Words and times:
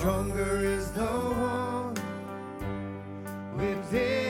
Stronger 0.00 0.56
is 0.64 0.90
the 0.92 1.04
one 1.04 1.94
within 3.56 4.29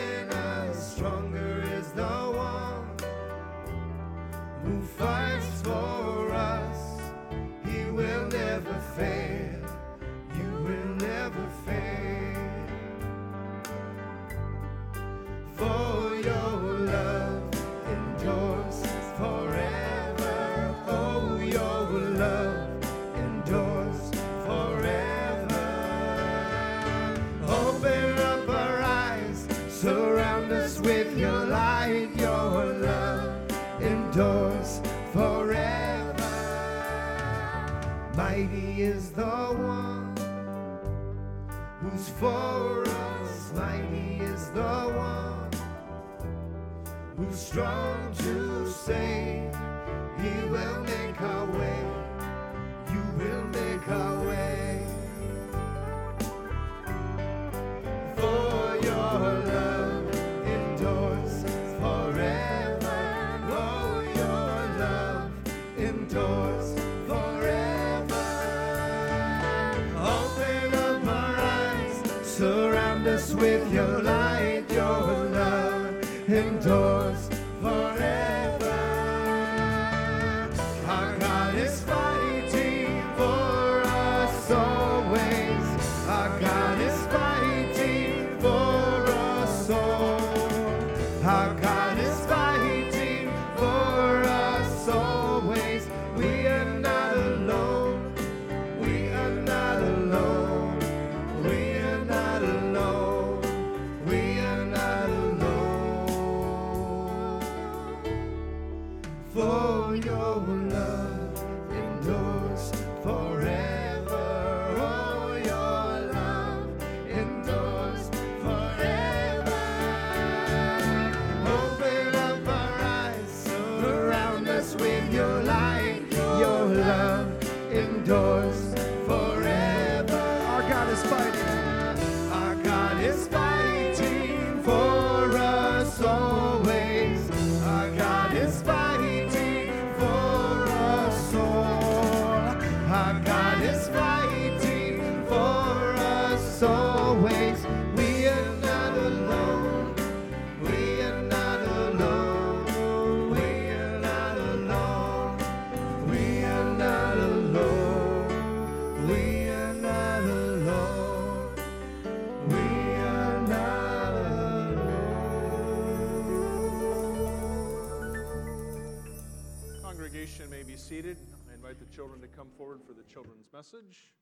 children's 173.13 173.53
message. 173.53 174.13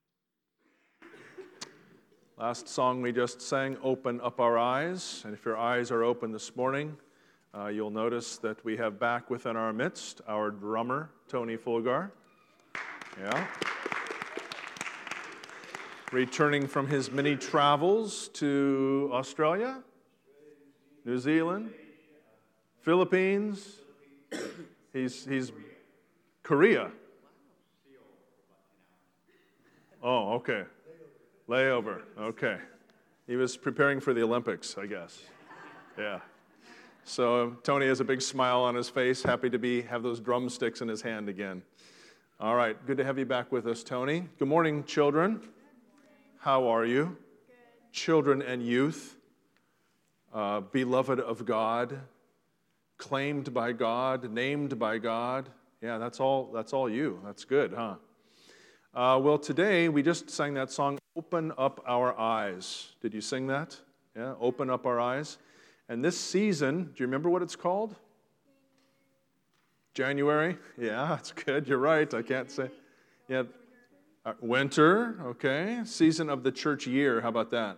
Last 2.39 2.69
song 2.71 3.03
we 3.03 3.13
just 3.13 3.43
sang, 3.43 3.77
Open 3.83 4.19
Up 4.23 4.41
Our 4.41 4.57
Eyes. 4.57 5.21
And 5.27 5.35
if 5.35 5.45
your 5.45 5.59
eyes 5.59 5.91
are 5.91 6.03
open 6.03 6.33
this 6.33 6.57
morning, 6.57 6.97
uh, 7.55 7.67
you'll 7.67 7.91
notice 7.91 8.39
that 8.39 8.65
we 8.65 8.79
have 8.79 8.99
back 8.99 9.29
within 9.29 9.59
our 9.59 9.75
midst 9.75 10.23
our 10.27 10.51
drummer, 10.51 11.11
Tony 11.29 11.59
Fulgar. 11.59 12.13
Yeah. 13.21 13.47
Returning 16.11 16.67
from 16.67 16.87
his 16.87 17.11
many 17.11 17.37
travels 17.37 18.29
to 18.29 19.11
Australia, 19.13 19.83
New 21.05 21.19
Zealand, 21.19 21.75
Philippines. 22.81 23.71
He's, 24.95 25.27
he's 25.27 25.53
Korea. 26.43 26.91
Oh, 30.03 30.35
okay. 30.35 30.65
Layover. 31.49 32.03
Okay. 32.19 32.59
He 33.27 33.37
was 33.37 33.57
preparing 33.57 34.01
for 34.01 34.15
the 34.15 34.23
Olympics, 34.23 34.77
I 34.79 34.87
guess. 34.87 35.23
Yeah. 35.99 36.21
So 37.05 37.57
Tony 37.63 37.87
has 37.87 38.01
a 38.01 38.05
big 38.05 38.23
smile 38.23 38.61
on 38.61 38.75
his 38.75 38.89
face, 38.89 39.23
happy 39.23 39.51
to 39.51 39.59
be 39.59 39.83
have 39.83 40.03
those 40.03 40.21
drumsticks 40.21 40.83
in 40.83 40.89
his 40.89 41.03
hand 41.03 41.29
again. 41.29 41.63
All 42.39 42.55
right, 42.55 42.77
good 42.87 42.99
to 42.99 43.05
have 43.05 43.19
you 43.19 43.25
back 43.25 43.51
with 43.51 43.67
us, 43.67 43.83
Tony. 43.83 44.29
Good 44.39 44.47
morning, 44.47 44.85
children. 44.85 45.41
How 46.39 46.69
are 46.69 46.85
you? 46.85 47.17
Children 47.93 48.43
and 48.43 48.63
youth, 48.63 49.17
uh, 50.33 50.61
beloved 50.61 51.19
of 51.19 51.45
God, 51.45 51.99
claimed 52.99 53.53
by 53.53 53.73
God, 53.73 54.31
named 54.31 54.79
by 54.79 54.99
God. 54.99 55.49
Yeah, 55.81 55.99
that's 55.99 56.21
all. 56.21 56.51
That's 56.53 56.73
all 56.73 56.89
you. 56.89 57.21
That's 57.25 57.45
good, 57.45 57.73
huh? 57.73 57.95
Uh, 58.99 59.17
well, 59.17 59.39
today 59.39 59.89
we 59.89 60.03
just 60.03 60.29
sang 60.29 60.55
that 60.55 60.73
song, 60.73 60.99
Open 61.15 61.53
Up 61.57 61.81
Our 61.87 62.19
Eyes. 62.19 62.97
Did 63.01 63.15
you 63.15 63.21
sing 63.21 63.47
that? 63.47 63.77
Yeah, 64.17 64.35
Open 64.41 64.69
Up 64.71 64.87
Our 64.87 64.99
Eyes. 64.99 65.39
And 65.89 66.05
this 66.05 66.19
season, 66.19 66.87
do 66.87 66.91
you 66.97 67.07
remember 67.07 67.31
what 67.31 67.41
it's 67.41 67.55
called? 67.55 67.95
January? 69.95 70.59
Yeah, 70.77 71.07
that's 71.11 71.31
good. 71.31 71.69
You're 71.69 71.79
right. 71.79 72.13
I 72.13 72.23
can't 72.23 72.51
say. 72.51 72.73
Yeah. 73.29 73.45
Uh, 74.27 74.33
winter, 74.41 75.21
okay. 75.27 75.81
Season 75.85 76.29
of 76.29 76.43
the 76.43 76.51
church 76.51 76.89
year. 76.89 77.21
How 77.21 77.29
about 77.29 77.53
that? 77.53 77.77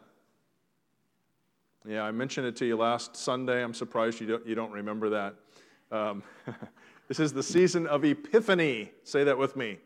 Yeah, 1.87 2.05
I 2.05 2.13
mentioned 2.13 2.47
it 2.47 2.57
to 2.57 2.65
you 2.65 2.79
last 2.79 3.15
Sunday. 3.15 3.63
I'm 3.63 3.75
surprised 3.75 4.23
you 4.23 4.27
don't, 4.27 4.47
you 4.47 4.55
don't 4.55 4.73
remember 4.73 5.11
that. 5.11 5.35
Um, 5.93 6.23
this 7.09 7.21
is 7.21 7.35
the 7.35 7.43
season 7.43 7.87
of 7.89 8.07
Epiphany. 8.07 8.93
Say 9.05 9.25
that 9.25 9.37
with 9.37 9.55
me. 9.55 9.81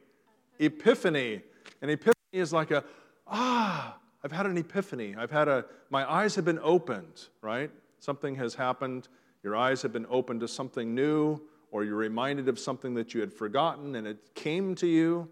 Epiphany. 0.59 1.43
And 1.83 1.91
Epiphany 1.91 2.15
is 2.33 2.53
like 2.53 2.71
a, 2.71 2.85
ah, 3.27 3.99
I've 4.25 4.33
had 4.33 4.47
an 4.47 4.57
epiphany. 4.57 5.15
I've 5.17 5.31
had 5.31 5.49
a, 5.49 5.67
my 5.91 6.11
eyes 6.11 6.35
have 6.37 6.47
been 6.47 6.61
opened, 6.63 7.29
right? 7.43 7.71
Something 7.99 8.35
has 8.37 8.55
happened. 8.55 9.09
Your 9.43 9.55
eyes 9.55 9.83
have 9.83 9.93
been 9.93 10.07
opened 10.09 10.41
to 10.41 10.49
something 10.49 10.95
new, 10.95 11.43
or 11.71 11.85
you're 11.85 11.97
reminded 11.97 12.49
of 12.49 12.59
something 12.59 12.95
that 12.95 13.13
you 13.13 13.21
had 13.21 13.33
forgotten 13.33 13.97
and 13.97 14.07
it 14.07 14.35
came 14.35 14.75
to 14.77 14.87
you. 14.87 15.29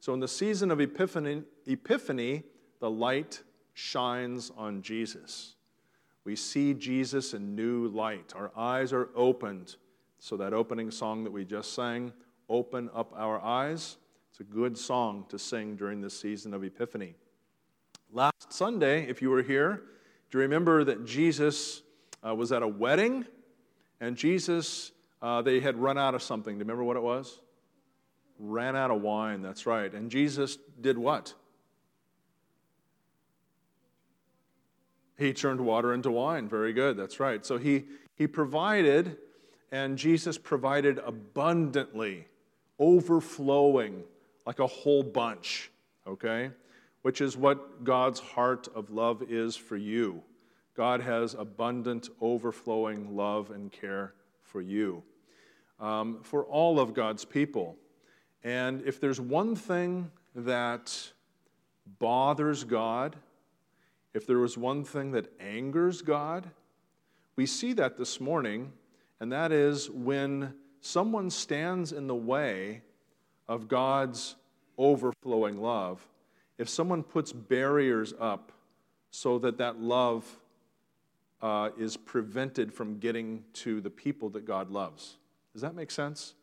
So, 0.00 0.14
in 0.14 0.20
the 0.20 0.28
season 0.28 0.70
of 0.70 0.80
Epiphany, 0.80 1.42
Epiphany, 1.66 2.44
the 2.80 2.90
light 2.90 3.42
shines 3.74 4.50
on 4.56 4.80
Jesus. 4.80 5.56
We 6.24 6.36
see 6.36 6.72
Jesus 6.72 7.34
in 7.34 7.54
new 7.54 7.88
light. 7.88 8.32
Our 8.34 8.50
eyes 8.56 8.94
are 8.94 9.10
opened. 9.14 9.76
So, 10.18 10.38
that 10.38 10.54
opening 10.54 10.90
song 10.90 11.24
that 11.24 11.32
we 11.32 11.44
just 11.44 11.74
sang, 11.74 12.14
Open 12.48 12.88
Up 12.94 13.12
Our 13.14 13.38
Eyes, 13.40 13.98
it's 14.40 14.48
a 14.48 14.54
good 14.54 14.78
song 14.78 15.26
to 15.28 15.38
sing 15.38 15.76
during 15.76 16.00
this 16.00 16.18
season 16.18 16.54
of 16.54 16.64
Epiphany. 16.64 17.14
Last 18.10 18.50
Sunday, 18.50 19.06
if 19.06 19.20
you 19.20 19.28
were 19.28 19.42
here, 19.42 19.82
do 20.30 20.38
you 20.38 20.42
remember 20.42 20.82
that 20.82 21.04
Jesus 21.04 21.82
uh, 22.26 22.34
was 22.34 22.50
at 22.50 22.62
a 22.62 22.66
wedding 22.66 23.26
and 24.00 24.16
Jesus, 24.16 24.92
uh, 25.20 25.42
they 25.42 25.60
had 25.60 25.76
run 25.76 25.98
out 25.98 26.14
of 26.14 26.22
something. 26.22 26.54
Do 26.54 26.58
you 26.58 26.64
remember 26.64 26.84
what 26.84 26.96
it 26.96 27.02
was? 27.02 27.38
Ran 28.38 28.76
out 28.76 28.90
of 28.90 29.02
wine, 29.02 29.42
that's 29.42 29.66
right. 29.66 29.92
And 29.92 30.10
Jesus 30.10 30.56
did 30.80 30.96
what? 30.96 31.34
He 35.18 35.34
turned 35.34 35.60
water 35.60 35.92
into 35.92 36.10
wine. 36.10 36.48
Very 36.48 36.72
good, 36.72 36.96
that's 36.96 37.20
right. 37.20 37.44
So 37.44 37.58
he, 37.58 37.84
he 38.14 38.26
provided, 38.26 39.18
and 39.70 39.98
Jesus 39.98 40.38
provided 40.38 40.98
abundantly, 41.04 42.26
overflowing, 42.78 44.04
like 44.50 44.58
a 44.58 44.66
whole 44.66 45.04
bunch, 45.04 45.70
okay? 46.08 46.50
Which 47.02 47.20
is 47.20 47.36
what 47.36 47.84
God's 47.84 48.18
heart 48.18 48.66
of 48.74 48.90
love 48.90 49.22
is 49.28 49.54
for 49.54 49.76
you. 49.76 50.24
God 50.76 51.00
has 51.02 51.34
abundant, 51.34 52.08
overflowing 52.20 53.14
love 53.14 53.52
and 53.52 53.70
care 53.70 54.12
for 54.42 54.60
you, 54.60 55.04
um, 55.78 56.18
for 56.24 56.42
all 56.46 56.80
of 56.80 56.94
God's 56.94 57.24
people. 57.24 57.76
And 58.42 58.82
if 58.82 59.00
there's 59.00 59.20
one 59.20 59.54
thing 59.54 60.10
that 60.34 61.12
bothers 62.00 62.64
God, 62.64 63.14
if 64.14 64.26
there 64.26 64.40
was 64.40 64.58
one 64.58 64.82
thing 64.82 65.12
that 65.12 65.32
angers 65.38 66.02
God, 66.02 66.50
we 67.36 67.46
see 67.46 67.72
that 67.74 67.96
this 67.96 68.20
morning, 68.20 68.72
and 69.20 69.30
that 69.30 69.52
is 69.52 69.88
when 69.90 70.54
someone 70.80 71.30
stands 71.30 71.92
in 71.92 72.08
the 72.08 72.16
way 72.16 72.82
of 73.46 73.68
God's 73.68 74.34
overflowing 74.80 75.60
love, 75.60 76.08
if 76.58 76.68
someone 76.68 77.02
puts 77.02 77.32
barriers 77.32 78.14
up 78.18 78.52
so 79.10 79.38
that 79.38 79.58
that 79.58 79.80
love 79.80 80.38
uh, 81.42 81.70
is 81.78 81.96
prevented 81.96 82.72
from 82.72 82.98
getting 82.98 83.44
to 83.52 83.80
the 83.80 83.90
people 83.90 84.30
that 84.30 84.44
God 84.44 84.70
loves. 84.70 85.16
Does 85.52 85.62
that 85.62 85.74
make 85.74 85.90
sense? 85.90 86.34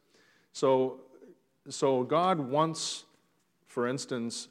So, 0.53 1.01
so 1.69 2.03
God 2.03 2.39
wants, 2.39 3.05
for 3.67 3.87
instance, 3.87 4.47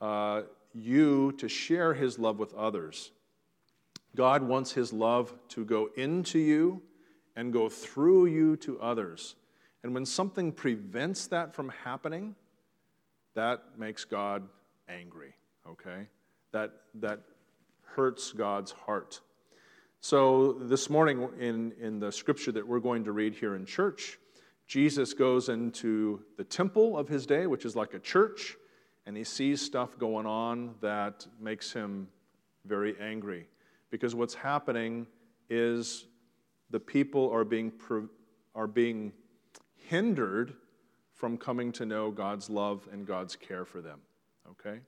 uh, 0.00 0.42
you 0.74 1.32
to 1.38 1.48
share 1.48 1.94
his 1.94 2.18
love 2.18 2.38
with 2.38 2.54
others. 2.54 3.12
God 4.16 4.42
wants 4.42 4.72
his 4.72 4.92
love 4.92 5.32
to 5.50 5.64
go 5.64 5.90
into 5.96 6.38
you 6.38 6.82
and 7.36 7.52
go 7.52 7.68
through 7.68 8.26
you 8.26 8.56
to 8.56 8.80
others. 8.80 9.36
And 9.82 9.94
when 9.94 10.04
something 10.04 10.50
prevents 10.50 11.28
that 11.28 11.54
from 11.54 11.68
happening, 11.84 12.34
that 13.38 13.78
makes 13.78 14.04
God 14.04 14.42
angry, 14.88 15.32
okay? 15.64 16.08
That, 16.50 16.72
that 16.94 17.20
hurts 17.84 18.32
God's 18.32 18.72
heart. 18.72 19.20
So, 20.00 20.54
this 20.54 20.90
morning 20.90 21.28
in, 21.38 21.72
in 21.80 22.00
the 22.00 22.10
scripture 22.10 22.50
that 22.50 22.66
we're 22.66 22.80
going 22.80 23.04
to 23.04 23.12
read 23.12 23.36
here 23.36 23.54
in 23.54 23.64
church, 23.64 24.18
Jesus 24.66 25.14
goes 25.14 25.48
into 25.48 26.20
the 26.36 26.42
temple 26.42 26.98
of 26.98 27.08
his 27.08 27.26
day, 27.26 27.46
which 27.46 27.64
is 27.64 27.76
like 27.76 27.94
a 27.94 28.00
church, 28.00 28.56
and 29.06 29.16
he 29.16 29.22
sees 29.22 29.62
stuff 29.62 29.96
going 29.96 30.26
on 30.26 30.74
that 30.80 31.24
makes 31.40 31.72
him 31.72 32.08
very 32.64 32.96
angry. 33.00 33.46
Because 33.90 34.16
what's 34.16 34.34
happening 34.34 35.06
is 35.48 36.06
the 36.70 36.80
people 36.80 37.30
are 37.30 37.44
being, 37.44 37.70
are 38.56 38.66
being 38.66 39.12
hindered 39.76 40.54
from 41.18 41.36
coming 41.36 41.72
to 41.72 41.84
know 41.84 42.10
God's 42.10 42.48
love 42.48 42.88
and 42.90 43.06
God's 43.06 43.36
care 43.36 43.66
for 43.66 43.82
them. 43.82 44.00
Okay? 44.50 44.80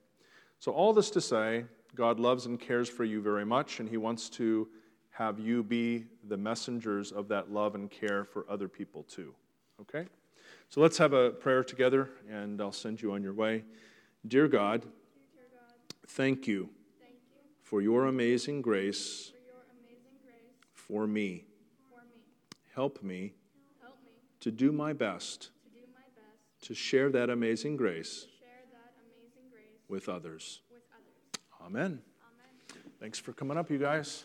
So, 0.58 0.72
all 0.72 0.92
this 0.92 1.10
to 1.10 1.20
say, 1.20 1.64
God 1.94 2.18
loves 2.18 2.46
and 2.46 2.58
cares 2.58 2.88
for 2.88 3.04
you 3.04 3.20
very 3.20 3.44
much, 3.44 3.80
and 3.80 3.88
he 3.88 3.96
wants 3.96 4.30
to 4.30 4.68
have 5.10 5.38
you 5.38 5.62
be 5.62 6.06
the 6.28 6.36
messengers 6.36 7.12
of 7.12 7.28
that 7.28 7.52
love 7.52 7.74
and 7.74 7.90
care 7.90 8.24
for 8.24 8.46
other 8.48 8.68
people 8.68 9.02
too. 9.02 9.34
Okay? 9.80 10.06
So 10.68 10.80
let's 10.80 10.98
have 10.98 11.12
a 11.12 11.30
prayer 11.30 11.64
together, 11.64 12.08
and 12.30 12.60
I'll 12.60 12.70
send 12.70 13.02
you 13.02 13.12
on 13.12 13.22
your 13.22 13.34
way. 13.34 13.64
Dear 14.26 14.46
God, 14.46 14.86
thank 16.06 16.46
you, 16.46 16.68
for 17.64 17.82
your 17.82 18.06
amazing 18.06 18.62
grace, 18.62 19.32
for, 20.74 21.06
me. 21.06 21.44
Help 22.74 23.02
me, 23.02 23.32
to 24.40 24.50
do 24.50 24.72
my 24.72 24.92
best, 24.92 25.50
to, 26.62 26.74
share 26.74 27.10
that 27.10 27.30
amazing 27.30 27.76
grace, 27.76 28.26
with, 29.88 30.08
others. 30.08 30.60
Amen. 31.64 31.84
Amen. 31.84 32.00
Thanks 33.00 33.18
for 33.18 33.32
coming 33.32 33.56
up, 33.56 33.70
you 33.70 33.78
guys. 33.78 34.24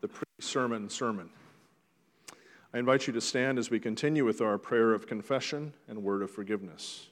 the 0.00 0.08
pre 0.08 0.26
sermon 0.40 0.88
sermon. 0.88 1.30
I 2.72 2.78
invite 2.78 3.06
you 3.06 3.12
to 3.14 3.20
stand 3.20 3.58
as 3.58 3.70
we 3.70 3.80
continue 3.80 4.24
with 4.24 4.40
our 4.40 4.58
prayer 4.58 4.92
of 4.92 5.06
confession 5.06 5.72
and 5.88 6.02
word 6.02 6.22
of 6.22 6.30
forgiveness. 6.30 7.06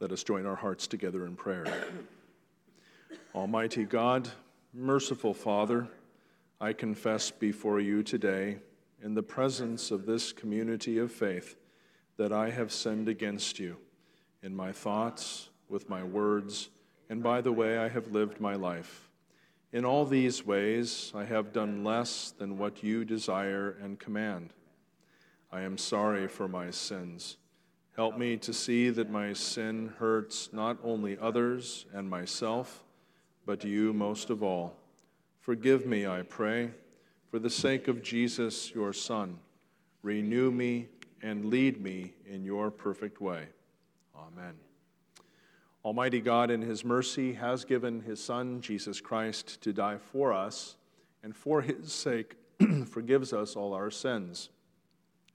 Let 0.00 0.12
us 0.12 0.22
join 0.22 0.46
our 0.46 0.54
hearts 0.54 0.86
together 0.86 1.26
in 1.26 1.36
prayer. 1.36 1.66
Almighty 3.38 3.84
God, 3.84 4.28
merciful 4.74 5.32
Father, 5.32 5.86
I 6.60 6.72
confess 6.72 7.30
before 7.30 7.78
you 7.78 8.02
today, 8.02 8.58
in 9.00 9.14
the 9.14 9.22
presence 9.22 9.92
of 9.92 10.06
this 10.06 10.32
community 10.32 10.98
of 10.98 11.12
faith, 11.12 11.54
that 12.16 12.32
I 12.32 12.50
have 12.50 12.72
sinned 12.72 13.08
against 13.08 13.60
you 13.60 13.76
in 14.42 14.56
my 14.56 14.72
thoughts, 14.72 15.50
with 15.68 15.88
my 15.88 16.02
words, 16.02 16.70
and 17.08 17.22
by 17.22 17.40
the 17.40 17.52
way 17.52 17.78
I 17.78 17.88
have 17.88 18.10
lived 18.10 18.40
my 18.40 18.54
life. 18.54 19.08
In 19.72 19.84
all 19.84 20.04
these 20.04 20.44
ways, 20.44 21.12
I 21.14 21.24
have 21.24 21.52
done 21.52 21.84
less 21.84 22.32
than 22.32 22.58
what 22.58 22.82
you 22.82 23.04
desire 23.04 23.78
and 23.80 24.00
command. 24.00 24.52
I 25.52 25.60
am 25.60 25.78
sorry 25.78 26.26
for 26.26 26.48
my 26.48 26.72
sins. 26.72 27.36
Help 27.94 28.18
me 28.18 28.36
to 28.38 28.52
see 28.52 28.90
that 28.90 29.10
my 29.10 29.32
sin 29.32 29.92
hurts 30.00 30.52
not 30.52 30.78
only 30.82 31.16
others 31.16 31.86
and 31.94 32.10
myself, 32.10 32.82
but 33.48 33.64
you 33.64 33.94
most 33.94 34.28
of 34.28 34.42
all. 34.42 34.76
Forgive 35.40 35.86
me, 35.86 36.06
I 36.06 36.20
pray, 36.20 36.70
for 37.30 37.38
the 37.38 37.48
sake 37.48 37.88
of 37.88 38.02
Jesus, 38.02 38.74
your 38.74 38.92
Son. 38.92 39.38
Renew 40.02 40.50
me 40.50 40.88
and 41.22 41.46
lead 41.46 41.80
me 41.80 42.12
in 42.26 42.44
your 42.44 42.70
perfect 42.70 43.22
way. 43.22 43.46
Amen. 44.14 44.52
Almighty 45.82 46.20
God, 46.20 46.50
in 46.50 46.60
His 46.60 46.84
mercy, 46.84 47.32
has 47.32 47.64
given 47.64 48.02
His 48.02 48.22
Son, 48.22 48.60
Jesus 48.60 49.00
Christ, 49.00 49.62
to 49.62 49.72
die 49.72 49.96
for 49.96 50.30
us, 50.34 50.76
and 51.22 51.34
for 51.34 51.62
His 51.62 51.90
sake 51.90 52.36
forgives 52.86 53.32
us 53.32 53.56
all 53.56 53.72
our 53.72 53.90
sins. 53.90 54.50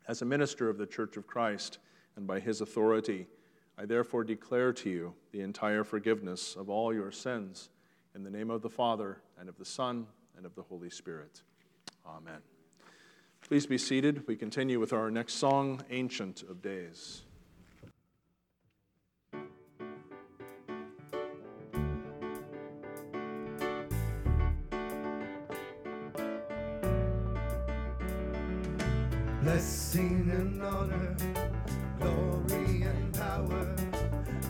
As 0.08 0.22
a 0.22 0.25
minister 0.25 0.70
of 0.70 0.77
the 0.77 0.86
Church 0.86 1.17
of 1.17 1.25
Christ, 1.25 1.79
and 2.15 2.27
by 2.27 2.39
His 2.39 2.62
authority, 2.62 3.25
I 3.75 3.86
therefore 3.86 4.24
declare 4.24 4.72
to 4.72 4.89
you 4.91 5.15
the 5.32 5.41
entire 5.41 5.84
forgiveness 5.84 6.55
of 6.55 6.70
all 6.70 6.93
your 6.93 7.12
sins, 7.12 7.70
in 8.15 8.24
the 8.24 8.29
name 8.29 8.50
of 8.50 8.62
the 8.62 8.70
Father, 8.70 9.22
and 9.39 9.50
of 9.50 9.58
the 9.58 9.65
Son, 9.65 10.08
and 10.38 10.46
of 10.46 10.55
the 10.55 10.62
Holy 10.62 10.89
Spirit. 10.89 11.41
Amen. 12.05 12.39
Please 13.41 13.65
be 13.65 13.77
seated. 13.77 14.25
We 14.27 14.36
continue 14.36 14.79
with 14.79 14.93
our 14.93 15.12
next 15.12 15.34
song, 15.36 15.84
Ancient 15.89 16.43
of 16.43 16.62
Days. 16.62 17.24
Blessing 29.41 30.29
and 30.32 30.63
honor, 30.63 31.17
glory 32.00 32.84
and 32.84 33.13
power 33.13 33.75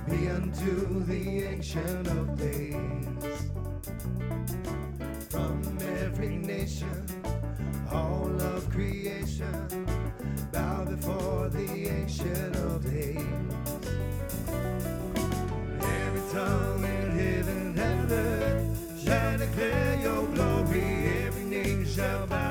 be 0.08 0.30
unto 0.30 1.04
the 1.06 1.44
Ancient 1.46 2.08
of 2.08 2.38
Days. 2.38 3.53
From 5.30 5.78
every 6.02 6.36
nation, 6.38 7.06
all 7.92 8.32
of 8.42 8.70
creation, 8.70 9.56
bow 10.52 10.86
before 10.86 11.50
the 11.50 11.90
Ancient 11.90 12.56
of 12.58 12.84
Days. 12.84 13.18
Every 15.82 16.24
tongue 16.32 16.84
in 16.84 17.12
heaven 17.20 17.80
and 17.80 18.12
earth 18.12 19.04
shall 19.04 19.38
declare 19.38 20.00
your 20.02 20.26
glory. 20.28 20.84
Every 21.26 21.46
name 21.46 21.86
shall 21.86 22.28
bow 22.28 22.43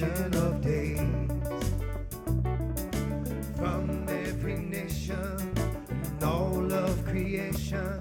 ancient 0.00 0.34
of 0.36 0.60
days. 0.60 1.00
From 3.56 4.06
every 4.08 4.56
nation 4.58 5.52
and 5.90 6.22
all 6.22 6.72
of 6.72 7.04
creation, 7.04 7.98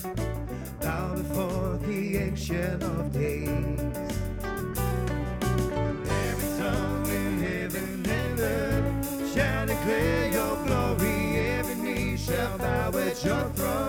bow 0.80 1.16
before 1.16 1.80
the 1.88 2.18
ancient 2.18 2.84
of 2.84 3.12
days. 3.12 3.80
Every 6.30 6.50
tongue 6.60 7.08
in 7.08 7.40
heaven 7.40 8.06
and 8.08 8.40
earth 8.42 9.34
shall 9.34 9.66
declare 9.66 10.32
your 10.32 10.56
glory. 10.68 11.38
Every 11.58 11.76
knee 11.76 12.18
shall 12.18 12.60
bow 12.60 12.96
at 12.96 13.26
your 13.26 13.50
throne 13.56 13.87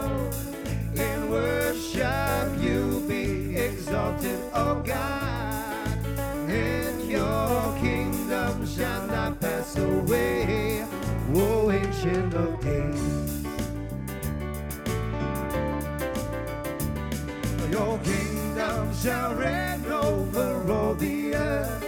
shall 19.03 19.35
reign 19.35 19.85
over 19.87 20.73
all 20.73 20.95
the 20.95 21.35
earth. 21.35 21.85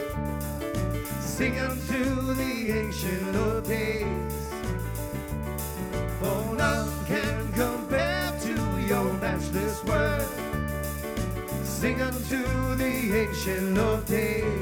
Sing 1.20 1.58
unto 1.58 2.34
the 2.34 2.70
ancient 2.70 3.34
of 3.34 3.66
days. 3.66 4.52
For 6.20 6.54
none 6.54 7.04
can 7.06 7.52
compare 7.52 8.32
to 8.42 8.54
your 8.86 9.12
matchless 9.14 9.82
worth. 9.84 10.30
Sing 11.64 12.00
unto 12.00 12.76
the 12.76 13.26
ancient 13.26 13.78
of 13.78 14.06
days. 14.06 14.59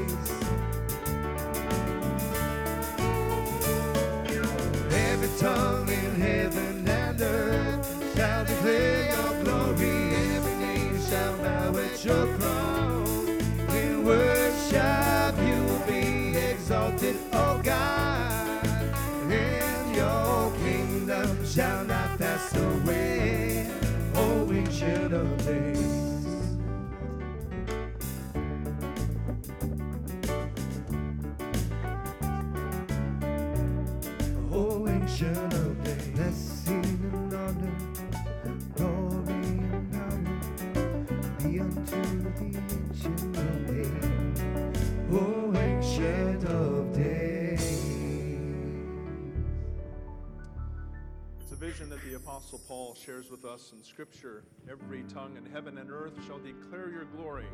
Apostle 52.29 52.61
Paul 52.67 52.93
shares 52.93 53.31
with 53.31 53.43
us 53.43 53.73
in 53.75 53.83
Scripture. 53.83 54.43
Every 54.69 55.01
tongue 55.11 55.35
in 55.35 55.51
heaven 55.51 55.79
and 55.79 55.89
earth 55.89 56.13
shall 56.27 56.37
declare 56.37 56.91
your 56.91 57.05
glory. 57.05 57.47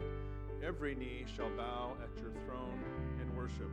Every 0.62 0.96
knee 0.96 1.24
shall 1.34 1.50
bow 1.52 1.96
at 2.04 2.22
your 2.22 2.34
throne 2.46 2.78
in 3.22 3.34
worship. 3.38 3.72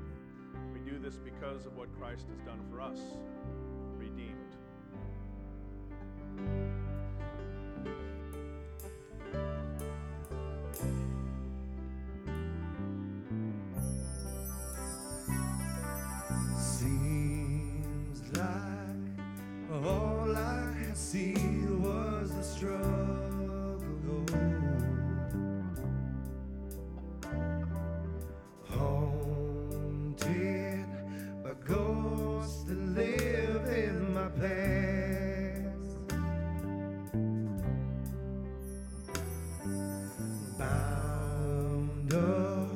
We 0.72 0.78
do 0.88 1.00
this 1.00 1.16
because 1.16 1.66
of 1.66 1.76
what 1.76 1.88
Christ 1.98 2.26
has 2.28 2.38
done 2.46 2.60
for 2.70 2.80
us, 2.80 3.00
redeemed. 3.98 4.54
Seems 16.56 18.22
like 18.36 19.84
all 19.84 20.36
I 20.36 20.61
see 20.94 21.34
was 21.80 22.30
the 22.34 22.42
struggle. 22.42 24.26
Haunted 28.68 30.26
by 31.42 31.54
ghosts 31.66 32.64
that 32.64 32.78
live 32.78 33.66
in 33.68 34.12
my 34.12 34.28
past. 34.28 35.98
Bound 40.58 42.12
up 42.12 42.70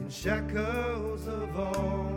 in 0.00 0.10
shackles 0.10 1.26
of 1.26 1.58
all 1.58 2.15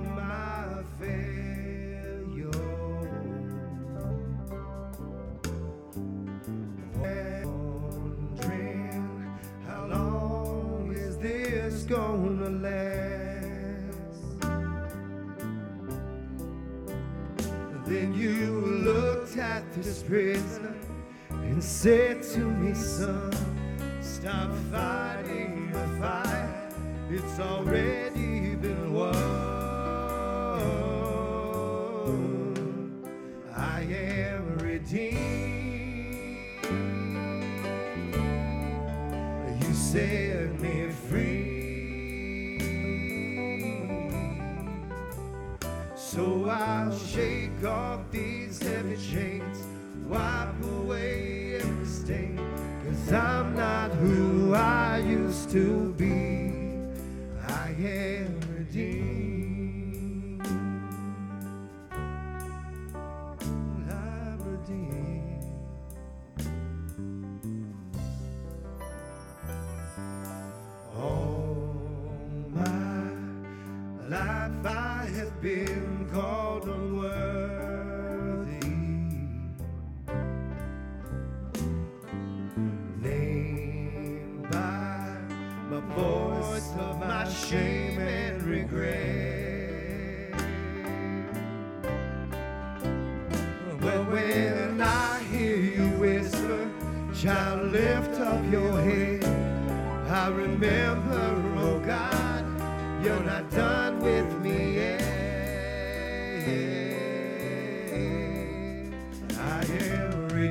this 19.82 20.04
prisoner 20.04 20.76
and 21.30 21.64
said 21.64 22.22
to 22.22 22.40
me, 22.40 22.74
son, 22.74 23.32
stop 24.02 24.52
fighting 24.72 25.72
the 25.72 25.88
fight. 26.00 26.72
It's 27.10 27.40
already 27.40 28.56
been 28.56 28.94
won. 28.94 29.16
I 33.56 33.82
am 33.82 34.58
redeemed. 34.58 35.18
You 39.62 39.74
set 39.74 40.60
me 40.60 40.90
free. 41.08 41.40
So 45.96 46.50
I'll 46.50 46.92
shake 46.98 47.64
off 47.64 48.02
these 48.12 48.62
heavy 48.62 48.98
chains, 48.98 49.60
wipe 50.08 50.64
away 50.64 51.56
every 51.56 51.86
stain. 51.86 52.40
Cause 52.86 53.14
I'm 53.14 53.56
not 53.56 53.92
who 53.92 54.54
I 54.54 55.00
used 55.00 55.50
to 55.52 55.89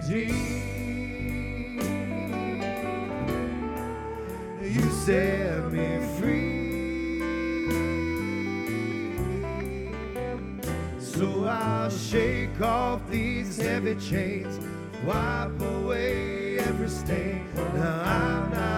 redeemed. 0.09 0.63
You 4.63 4.91
set 4.91 5.73
me 5.73 5.99
free. 6.19 7.21
So 10.99 11.45
I'll 11.45 11.91
shake 11.91 12.61
off 12.61 13.01
these 13.11 13.57
heavy 13.59 13.97
chains, 13.97 14.59
wipe 15.05 15.61
away 15.61 16.59
every 16.59 16.89
stain. 16.89 17.47
Now 17.75 18.03
I'm 18.05 18.51
not 18.51 18.78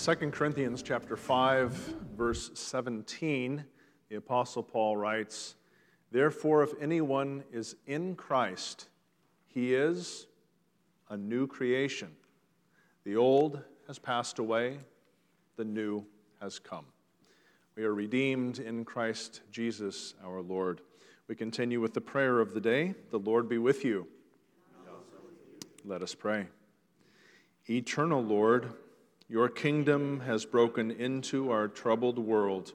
2 0.00 0.14
Corinthians 0.30 0.80
chapter 0.80 1.16
5 1.16 1.72
verse 2.16 2.52
17, 2.54 3.64
the 4.08 4.14
apostle 4.14 4.62
Paul 4.62 4.96
writes, 4.96 5.56
"Therefore 6.12 6.62
if 6.62 6.72
anyone 6.80 7.42
is 7.50 7.74
in 7.84 8.14
Christ, 8.14 8.88
he 9.48 9.74
is 9.74 10.28
a 11.08 11.16
new 11.16 11.48
creation. 11.48 12.14
The 13.02 13.16
old 13.16 13.64
has 13.88 13.98
passed 13.98 14.38
away, 14.38 14.78
the 15.56 15.64
new 15.64 16.06
has 16.40 16.60
come." 16.60 16.86
We 17.74 17.82
are 17.82 17.92
redeemed 17.92 18.60
in 18.60 18.84
Christ 18.84 19.42
Jesus 19.50 20.14
our 20.22 20.40
Lord. 20.40 20.80
We 21.26 21.34
continue 21.34 21.80
with 21.80 21.94
the 21.94 22.00
prayer 22.00 22.38
of 22.38 22.54
the 22.54 22.60
day. 22.60 22.94
The 23.10 23.18
Lord 23.18 23.48
be 23.48 23.58
with 23.58 23.84
you. 23.84 24.06
Let 25.84 26.02
us 26.02 26.14
pray. 26.14 26.50
Eternal 27.68 28.22
Lord, 28.22 28.72
your 29.28 29.48
kingdom 29.48 30.20
has 30.20 30.46
broken 30.46 30.90
into 30.90 31.50
our 31.50 31.68
troubled 31.68 32.18
world 32.18 32.72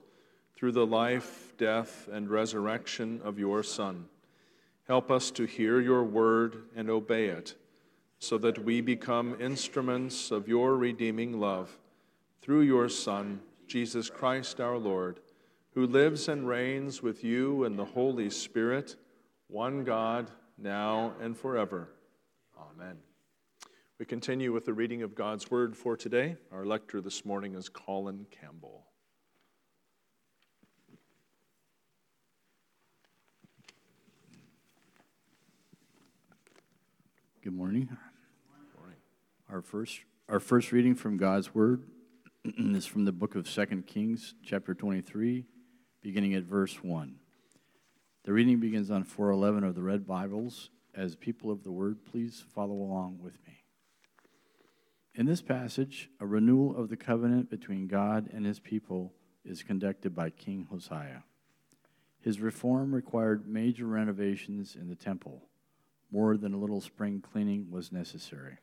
through 0.56 0.72
the 0.72 0.86
life, 0.86 1.52
death, 1.58 2.08
and 2.12 2.30
resurrection 2.30 3.20
of 3.24 3.38
your 3.38 3.62
Son. 3.62 4.06
Help 4.86 5.10
us 5.10 5.30
to 5.32 5.44
hear 5.44 5.80
your 5.80 6.04
word 6.04 6.64
and 6.76 6.88
obey 6.88 7.26
it, 7.26 7.54
so 8.18 8.38
that 8.38 8.64
we 8.64 8.80
become 8.80 9.36
instruments 9.40 10.30
of 10.30 10.46
your 10.46 10.76
redeeming 10.76 11.40
love 11.40 11.76
through 12.40 12.60
your 12.60 12.88
Son, 12.88 13.40
Jesus 13.66 14.08
Christ 14.08 14.60
our 14.60 14.78
Lord, 14.78 15.20
who 15.72 15.86
lives 15.86 16.28
and 16.28 16.46
reigns 16.46 17.02
with 17.02 17.24
you 17.24 17.64
and 17.64 17.76
the 17.76 17.84
Holy 17.84 18.30
Spirit, 18.30 18.94
one 19.48 19.82
God, 19.82 20.30
now 20.56 21.14
and 21.20 21.36
forever. 21.36 21.88
Amen. 22.56 23.03
We 23.96 24.04
continue 24.04 24.52
with 24.52 24.64
the 24.64 24.72
reading 24.72 25.02
of 25.02 25.14
God's 25.14 25.52
Word 25.52 25.76
for 25.76 25.96
today. 25.96 26.36
Our 26.50 26.64
lector 26.64 27.00
this 27.00 27.24
morning 27.24 27.54
is 27.54 27.68
Colin 27.68 28.26
Campbell. 28.28 28.86
Good 37.40 37.52
morning. 37.52 37.86
Good 37.86 38.80
Morning. 38.80 38.98
Our 39.48 39.62
first, 39.62 40.00
our 40.28 40.40
first 40.40 40.72
reading 40.72 40.96
from 40.96 41.16
God's 41.16 41.54
Word 41.54 41.84
is 42.44 42.86
from 42.86 43.04
the 43.04 43.12
book 43.12 43.36
of 43.36 43.48
2 43.48 43.84
Kings, 43.86 44.34
chapter 44.44 44.74
23, 44.74 45.44
beginning 46.02 46.34
at 46.34 46.42
verse 46.42 46.82
1. 46.82 47.14
The 48.24 48.32
reading 48.32 48.58
begins 48.58 48.90
on 48.90 49.04
411 49.04 49.62
of 49.62 49.76
the 49.76 49.82
Red 49.82 50.04
Bibles. 50.04 50.70
As 50.96 51.14
people 51.14 51.52
of 51.52 51.62
the 51.62 51.70
Word, 51.70 51.98
please 52.04 52.42
follow 52.52 52.74
along 52.74 53.20
with 53.22 53.34
me. 53.46 53.63
In 55.16 55.26
this 55.26 55.42
passage, 55.42 56.10
a 56.18 56.26
renewal 56.26 56.76
of 56.76 56.88
the 56.88 56.96
covenant 56.96 57.48
between 57.48 57.86
God 57.86 58.28
and 58.32 58.44
his 58.44 58.58
people 58.58 59.12
is 59.44 59.62
conducted 59.62 60.12
by 60.12 60.30
King 60.30 60.66
Josiah. 60.68 61.20
His 62.18 62.40
reform 62.40 62.92
required 62.92 63.46
major 63.46 63.86
renovations 63.86 64.74
in 64.74 64.88
the 64.88 64.96
temple. 64.96 65.42
More 66.10 66.36
than 66.36 66.52
a 66.52 66.58
little 66.58 66.80
spring 66.80 67.20
cleaning 67.20 67.70
was 67.70 67.92
necessary. 67.92 68.58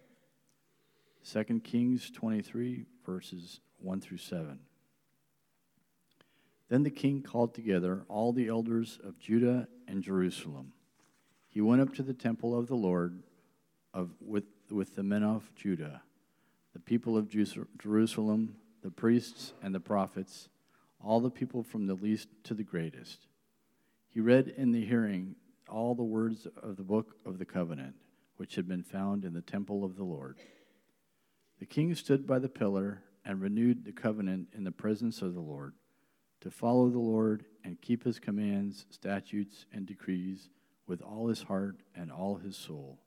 2 1.32 1.62
Kings 1.64 2.12
23, 2.12 2.86
verses 3.06 3.62
1 3.78 4.02
through 4.02 4.18
7. 4.18 4.60
Then 6.68 6.84
the 6.84 6.90
king 6.90 7.22
called 7.22 7.54
together 7.54 8.04
all 8.10 8.34
the 8.34 8.48
elders 8.48 9.00
of 9.04 9.20
Judah 9.20 9.68
and 9.88 10.04
Jerusalem. 10.04 10.74
He 11.48 11.62
went 11.62 11.82
up 11.82 11.94
to 11.96 12.04
the 12.04 12.14
temple 12.14 12.58
of 12.58 12.68
the 12.68 12.76
Lord 12.76 13.24
of, 13.94 14.10
with, 14.20 14.46
with 14.70 14.96
the 14.96 15.04
men 15.04 15.24
of 15.24 15.54
Judah, 15.56 16.02
the 16.74 16.80
people 16.80 17.18
of 17.18 17.30
Jerusalem, 17.30 18.56
the 18.82 18.92
priests 18.92 19.54
and 19.62 19.76
the 19.76 19.80
prophets, 19.80 20.50
all 21.04 21.20
the 21.20 21.30
people 21.30 21.64
from 21.64 21.88
the 21.88 21.94
least 21.94 22.30
to 22.44 22.54
the 22.54 22.64
greatest. 22.64 23.28
He 24.10 24.20
read 24.20 24.48
in 24.48 24.72
the 24.72 24.86
hearing 24.86 25.36
all 25.70 25.96
the 25.96 26.04
words 26.04 26.48
of 26.62 26.78
the 26.78 26.84
book 26.84 27.16
of 27.26 27.40
the 27.40 27.46
covenant, 27.46 27.96
which 28.38 28.56
had 28.56 28.68
been 28.68 28.84
found 28.84 29.26
in 29.26 29.34
the 29.34 29.42
temple 29.42 29.84
of 29.84 29.96
the 29.96 30.04
Lord. 30.04 30.38
The 31.60 31.66
king 31.66 31.94
stood 31.96 32.26
by 32.26 32.40
the 32.40 32.50
pillar 32.50 33.04
and 33.24 33.42
renewed 33.42 33.86
the 33.86 33.92
covenant 33.92 34.50
in 34.54 34.64
the 34.64 34.72
presence 34.72 35.22
of 35.22 35.34
the 35.34 35.42
Lord, 35.42 35.74
to 36.42 36.50
follow 36.50 36.90
the 36.90 37.00
Lord 37.00 37.46
and 37.64 37.80
keep 37.80 38.04
his 38.04 38.20
commands, 38.20 38.86
statutes, 38.90 39.66
and 39.72 39.86
decrees 39.86 40.50
with 40.88 41.02
all 41.02 41.28
his 41.28 41.44
heart 41.44 41.78
and 41.96 42.12
all 42.12 42.36
his 42.36 42.58
soul, 42.58 43.00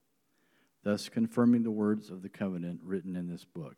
thus 0.85 1.09
confirming 1.09 1.63
the 1.63 1.71
words 1.71 2.11
of 2.11 2.23
the 2.23 2.29
covenant 2.29 2.81
written 2.85 3.17
in 3.17 3.27
this 3.27 3.45
book. 3.45 3.77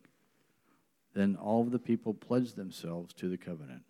Then 1.15 1.37
all 1.37 1.63
of 1.63 1.71
the 1.71 1.79
people 1.79 2.13
pledged 2.13 2.57
themselves 2.57 3.15
to 3.15 3.29
the 3.31 3.39
covenant. 3.39 3.85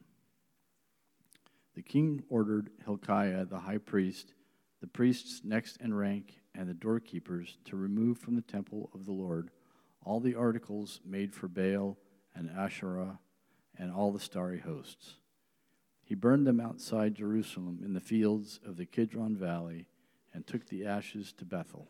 The 1.75 1.83
king 1.83 2.23
ordered 2.29 2.71
Hilkiah 2.85 3.47
the 3.47 3.61
high 3.61 3.79
priest, 3.79 4.35
the 4.81 4.87
priests 4.87 5.41
next 5.43 5.79
in 5.79 5.93
rank, 5.93 6.41
and 6.55 6.69
the 6.69 6.75
doorkeepers 6.75 7.59
to 7.65 7.77
remove 7.77 8.19
from 8.19 8.37
the 8.37 8.43
temple 8.43 8.91
of 8.95 9.07
the 9.07 9.13
Lord 9.13 9.51
all 10.05 10.21
the 10.21 10.37
articles 10.37 11.01
made 11.05 11.35
for 11.35 11.49
Baal 11.49 11.99
and 12.35 12.49
Asherah 12.51 13.19
and 13.77 13.93
all 13.93 14.13
the 14.13 14.21
starry 14.21 14.61
hosts. 14.61 15.15
He 16.05 16.15
burned 16.15 16.47
them 16.47 16.61
outside 16.61 17.17
Jerusalem 17.17 17.81
in 17.85 17.93
the 17.93 18.01
fields 18.01 18.61
of 18.65 18.77
the 18.77 18.87
Kidron 18.87 19.37
Valley 19.37 19.87
and 20.33 20.47
took 20.47 20.67
the 20.67 20.87
ashes 20.87 21.33
to 21.39 21.45
Bethel. 21.45 21.89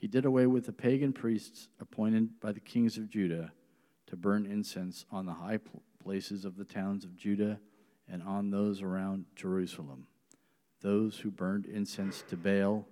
He 0.00 0.06
did 0.06 0.24
away 0.24 0.46
with 0.46 0.64
the 0.64 0.72
pagan 0.72 1.12
priests 1.12 1.68
appointed 1.78 2.40
by 2.40 2.52
the 2.52 2.60
kings 2.60 2.96
of 2.96 3.10
Judah 3.10 3.52
to 4.06 4.16
burn 4.16 4.46
incense 4.46 5.04
on 5.12 5.26
the 5.26 5.34
high 5.34 5.58
places 6.02 6.46
of 6.46 6.56
the 6.56 6.64
towns 6.64 7.04
of 7.04 7.18
Judah 7.18 7.60
and 8.08 8.22
on 8.22 8.50
those 8.50 8.80
around 8.80 9.26
Jerusalem, 9.36 10.06
those 10.80 11.18
who 11.18 11.30
burned 11.30 11.66
incense 11.66 12.24
to 12.30 12.36
Baal, 12.38 12.88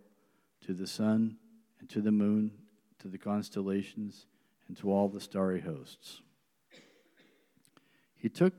to 0.66 0.74
the 0.74 0.86
sun, 0.86 1.38
and 1.80 1.88
to 1.88 2.02
the 2.02 2.12
moon, 2.12 2.52
to 2.98 3.08
the 3.08 3.16
constellations, 3.16 4.26
and 4.66 4.76
to 4.76 4.92
all 4.92 5.08
the 5.08 5.18
starry 5.18 5.62
hosts. 5.62 6.20
He 8.16 8.28
took 8.28 8.52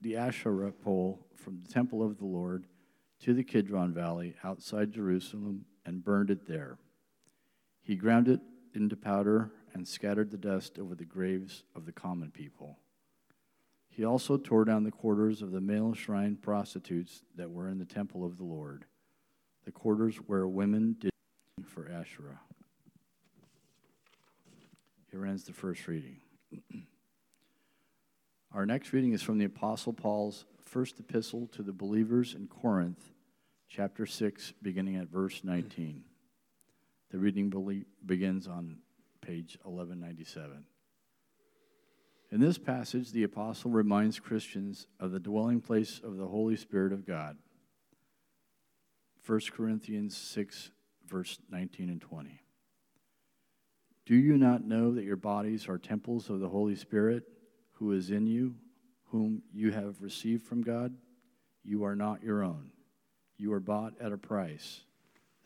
the 0.00 0.16
Asherah 0.16 0.70
pole 0.70 1.26
from 1.34 1.58
the 1.60 1.68
temple 1.68 2.04
of 2.04 2.18
the 2.18 2.26
Lord 2.26 2.66
to 3.22 3.34
the 3.34 3.42
Kidron 3.42 3.92
Valley 3.92 4.36
outside 4.44 4.92
Jerusalem 4.92 5.64
and 5.84 6.04
burned 6.04 6.30
it 6.30 6.46
there. 6.46 6.78
He 7.88 7.96
ground 7.96 8.28
it 8.28 8.40
into 8.74 8.96
powder 8.96 9.50
and 9.72 9.88
scattered 9.88 10.30
the 10.30 10.36
dust 10.36 10.78
over 10.78 10.94
the 10.94 11.06
graves 11.06 11.64
of 11.74 11.86
the 11.86 11.92
common 11.92 12.30
people. 12.30 12.76
He 13.88 14.04
also 14.04 14.36
tore 14.36 14.66
down 14.66 14.84
the 14.84 14.90
quarters 14.90 15.40
of 15.40 15.52
the 15.52 15.62
male 15.62 15.94
shrine 15.94 16.36
prostitutes 16.36 17.22
that 17.36 17.50
were 17.50 17.66
in 17.66 17.78
the 17.78 17.86
temple 17.86 18.26
of 18.26 18.36
the 18.36 18.44
Lord, 18.44 18.84
the 19.64 19.72
quarters 19.72 20.16
where 20.18 20.46
women 20.46 20.96
did 21.00 21.10
for 21.64 21.88
Asherah. 21.88 22.40
Here 25.10 25.24
ends 25.24 25.44
the 25.44 25.54
first 25.54 25.88
reading. 25.88 26.18
Our 28.52 28.66
next 28.66 28.92
reading 28.92 29.14
is 29.14 29.22
from 29.22 29.38
the 29.38 29.46
Apostle 29.46 29.94
Paul's 29.94 30.44
first 30.62 31.00
epistle 31.00 31.46
to 31.52 31.62
the 31.62 31.72
believers 31.72 32.34
in 32.34 32.48
Corinth, 32.48 33.14
chapter 33.66 34.04
6, 34.04 34.52
beginning 34.60 34.96
at 34.96 35.08
verse 35.08 35.40
19. 35.42 36.04
The 37.10 37.18
reading 37.18 37.84
begins 38.04 38.46
on 38.46 38.78
page 39.22 39.58
1197. 39.62 40.64
In 42.30 42.40
this 42.40 42.58
passage, 42.58 43.12
the 43.12 43.22
apostle 43.22 43.70
reminds 43.70 44.20
Christians 44.20 44.86
of 45.00 45.12
the 45.12 45.18
dwelling 45.18 45.62
place 45.62 46.00
of 46.04 46.18
the 46.18 46.26
Holy 46.26 46.56
Spirit 46.56 46.92
of 46.92 47.06
God. 47.06 47.38
1 49.26 49.40
Corinthians 49.52 50.16
6, 50.16 50.70
verse 51.06 51.38
19 51.50 51.88
and 51.88 52.00
20. 52.00 52.40
Do 54.04 54.14
you 54.14 54.36
not 54.36 54.64
know 54.64 54.94
that 54.94 55.04
your 55.04 55.16
bodies 55.16 55.68
are 55.68 55.78
temples 55.78 56.28
of 56.28 56.40
the 56.40 56.48
Holy 56.48 56.76
Spirit 56.76 57.24
who 57.72 57.92
is 57.92 58.10
in 58.10 58.26
you, 58.26 58.54
whom 59.10 59.42
you 59.52 59.70
have 59.70 60.02
received 60.02 60.42
from 60.42 60.62
God? 60.62 60.94
You 61.64 61.84
are 61.84 61.96
not 61.96 62.22
your 62.22 62.42
own. 62.42 62.70
You 63.38 63.52
are 63.54 63.60
bought 63.60 63.94
at 64.00 64.12
a 64.12 64.18
price. 64.18 64.82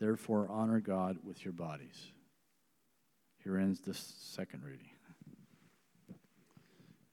Therefore, 0.03 0.47
honor 0.49 0.81
God 0.81 1.19
with 1.23 1.45
your 1.45 1.53
bodies. 1.53 2.11
Here 3.41 3.57
ends 3.57 3.79
the 3.79 3.93
second 3.93 4.61
reading. 4.65 4.89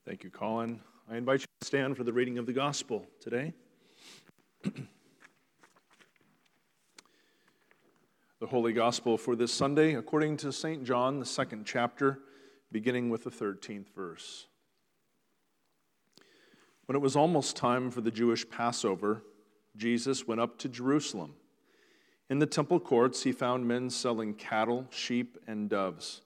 Thank 0.05 0.25
you, 0.25 0.29
Colin. 0.29 0.81
I 1.09 1.15
invite 1.15 1.39
you 1.39 1.45
to 1.61 1.65
stand 1.65 1.95
for 1.95 2.03
the 2.03 2.11
reading 2.11 2.37
of 2.37 2.45
the 2.45 2.51
gospel 2.51 3.05
today. 3.21 3.53
the 4.65 4.75
Holy 8.47 8.73
Gospel 8.73 9.17
for 9.17 9.37
this 9.37 9.53
Sunday, 9.53 9.93
according 9.93 10.35
to 10.37 10.51
St. 10.51 10.83
John, 10.83 11.19
the 11.19 11.25
second 11.25 11.65
chapter, 11.65 12.19
beginning 12.73 13.09
with 13.09 13.23
the 13.23 13.31
13th 13.31 13.87
verse. 13.95 14.47
When 16.87 16.97
it 16.97 17.01
was 17.01 17.15
almost 17.15 17.55
time 17.55 17.89
for 17.89 18.01
the 18.01 18.11
Jewish 18.11 18.49
Passover, 18.49 19.23
Jesus 19.77 20.27
went 20.27 20.41
up 20.41 20.57
to 20.57 20.67
Jerusalem. 20.67 21.35
In 22.31 22.39
the 22.39 22.45
temple 22.45 22.79
courts, 22.79 23.23
he 23.23 23.33
found 23.33 23.67
men 23.67 23.89
selling 23.89 24.33
cattle, 24.33 24.87
sheep, 24.89 25.37
and 25.47 25.69
doves, 25.69 26.21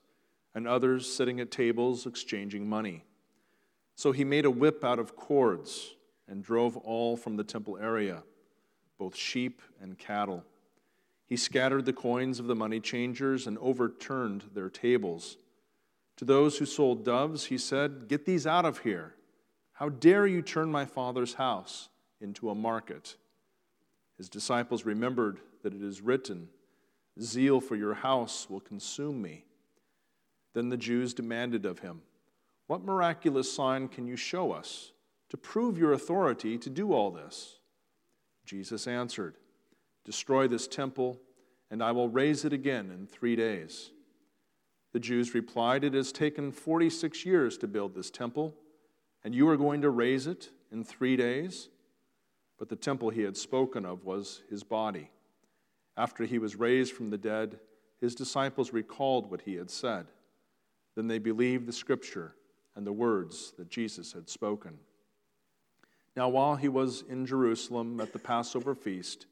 and 0.54 0.64
others 0.68 1.12
sitting 1.12 1.40
at 1.40 1.50
tables 1.50 2.06
exchanging 2.06 2.68
money. 2.68 3.02
So 3.96 4.12
he 4.12 4.22
made 4.22 4.44
a 4.44 4.50
whip 4.50 4.84
out 4.84 5.00
of 5.00 5.16
cords 5.16 5.96
and 6.28 6.44
drove 6.44 6.76
all 6.76 7.16
from 7.16 7.34
the 7.34 7.42
temple 7.42 7.76
area, 7.76 8.22
both 9.00 9.16
sheep 9.16 9.60
and 9.80 9.98
cattle. 9.98 10.44
He 11.24 11.36
scattered 11.36 11.86
the 11.86 11.92
coins 11.92 12.38
of 12.38 12.46
the 12.46 12.54
money 12.54 12.78
changers 12.78 13.48
and 13.48 13.58
overturned 13.58 14.44
their 14.54 14.70
tables. 14.70 15.38
To 16.18 16.24
those 16.24 16.58
who 16.58 16.66
sold 16.66 17.04
doves, 17.04 17.46
he 17.46 17.58
said, 17.58 18.06
Get 18.06 18.26
these 18.26 18.46
out 18.46 18.64
of 18.64 18.78
here. 18.78 19.16
How 19.72 19.88
dare 19.88 20.28
you 20.28 20.40
turn 20.40 20.70
my 20.70 20.84
father's 20.84 21.34
house 21.34 21.88
into 22.20 22.48
a 22.48 22.54
market? 22.54 23.16
His 24.16 24.28
disciples 24.28 24.84
remembered 24.84 25.40
that 25.62 25.74
it 25.74 25.82
is 25.82 26.00
written, 26.00 26.48
Zeal 27.20 27.60
for 27.60 27.76
your 27.76 27.94
house 27.94 28.48
will 28.48 28.60
consume 28.60 29.20
me. 29.20 29.44
Then 30.54 30.68
the 30.68 30.76
Jews 30.76 31.14
demanded 31.14 31.66
of 31.66 31.80
him, 31.80 32.02
what 32.66 32.84
miraculous 32.84 33.52
sign 33.52 33.88
can 33.88 34.06
you 34.06 34.16
show 34.16 34.52
us 34.52 34.92
to 35.28 35.36
prove 35.36 35.78
your 35.78 35.92
authority 35.92 36.58
to 36.58 36.70
do 36.70 36.92
all 36.92 37.10
this? 37.10 37.58
Jesus 38.44 38.86
answered, 38.86 39.36
Destroy 40.04 40.48
this 40.48 40.66
temple, 40.66 41.20
and 41.70 41.82
I 41.82 41.92
will 41.92 42.08
raise 42.08 42.44
it 42.44 42.52
again 42.52 42.90
in 42.90 43.06
three 43.06 43.36
days. 43.36 43.90
The 44.92 45.00
Jews 45.00 45.34
replied, 45.34 45.84
It 45.84 45.94
has 45.94 46.12
taken 46.12 46.52
46 46.52 47.24
years 47.24 47.58
to 47.58 47.68
build 47.68 47.94
this 47.94 48.10
temple, 48.10 48.54
and 49.22 49.34
you 49.34 49.48
are 49.48 49.56
going 49.56 49.82
to 49.82 49.90
raise 49.90 50.26
it 50.26 50.50
in 50.72 50.84
three 50.84 51.16
days? 51.16 51.68
But 52.58 52.68
the 52.68 52.76
temple 52.76 53.10
he 53.10 53.22
had 53.22 53.36
spoken 53.36 53.84
of 53.84 54.04
was 54.04 54.42
his 54.48 54.62
body. 54.62 55.10
After 55.96 56.24
he 56.24 56.38
was 56.38 56.56
raised 56.56 56.92
from 56.92 57.10
the 57.10 57.18
dead, 57.18 57.58
his 58.00 58.14
disciples 58.14 58.72
recalled 58.72 59.30
what 59.30 59.42
he 59.42 59.54
had 59.54 59.70
said. 59.70 60.06
Then 60.94 61.08
they 61.08 61.18
believed 61.18 61.66
the 61.66 61.72
scripture 61.72 62.34
and 62.74 62.86
the 62.86 62.92
words 62.92 63.52
that 63.58 63.70
Jesus 63.70 64.12
had 64.12 64.28
spoken. 64.28 64.78
Now, 66.14 66.28
while 66.28 66.56
he 66.56 66.68
was 66.68 67.04
in 67.08 67.26
Jerusalem 67.26 68.00
at 68.00 68.12
the 68.12 68.18
Passover 68.18 68.74
feast, 68.74 69.26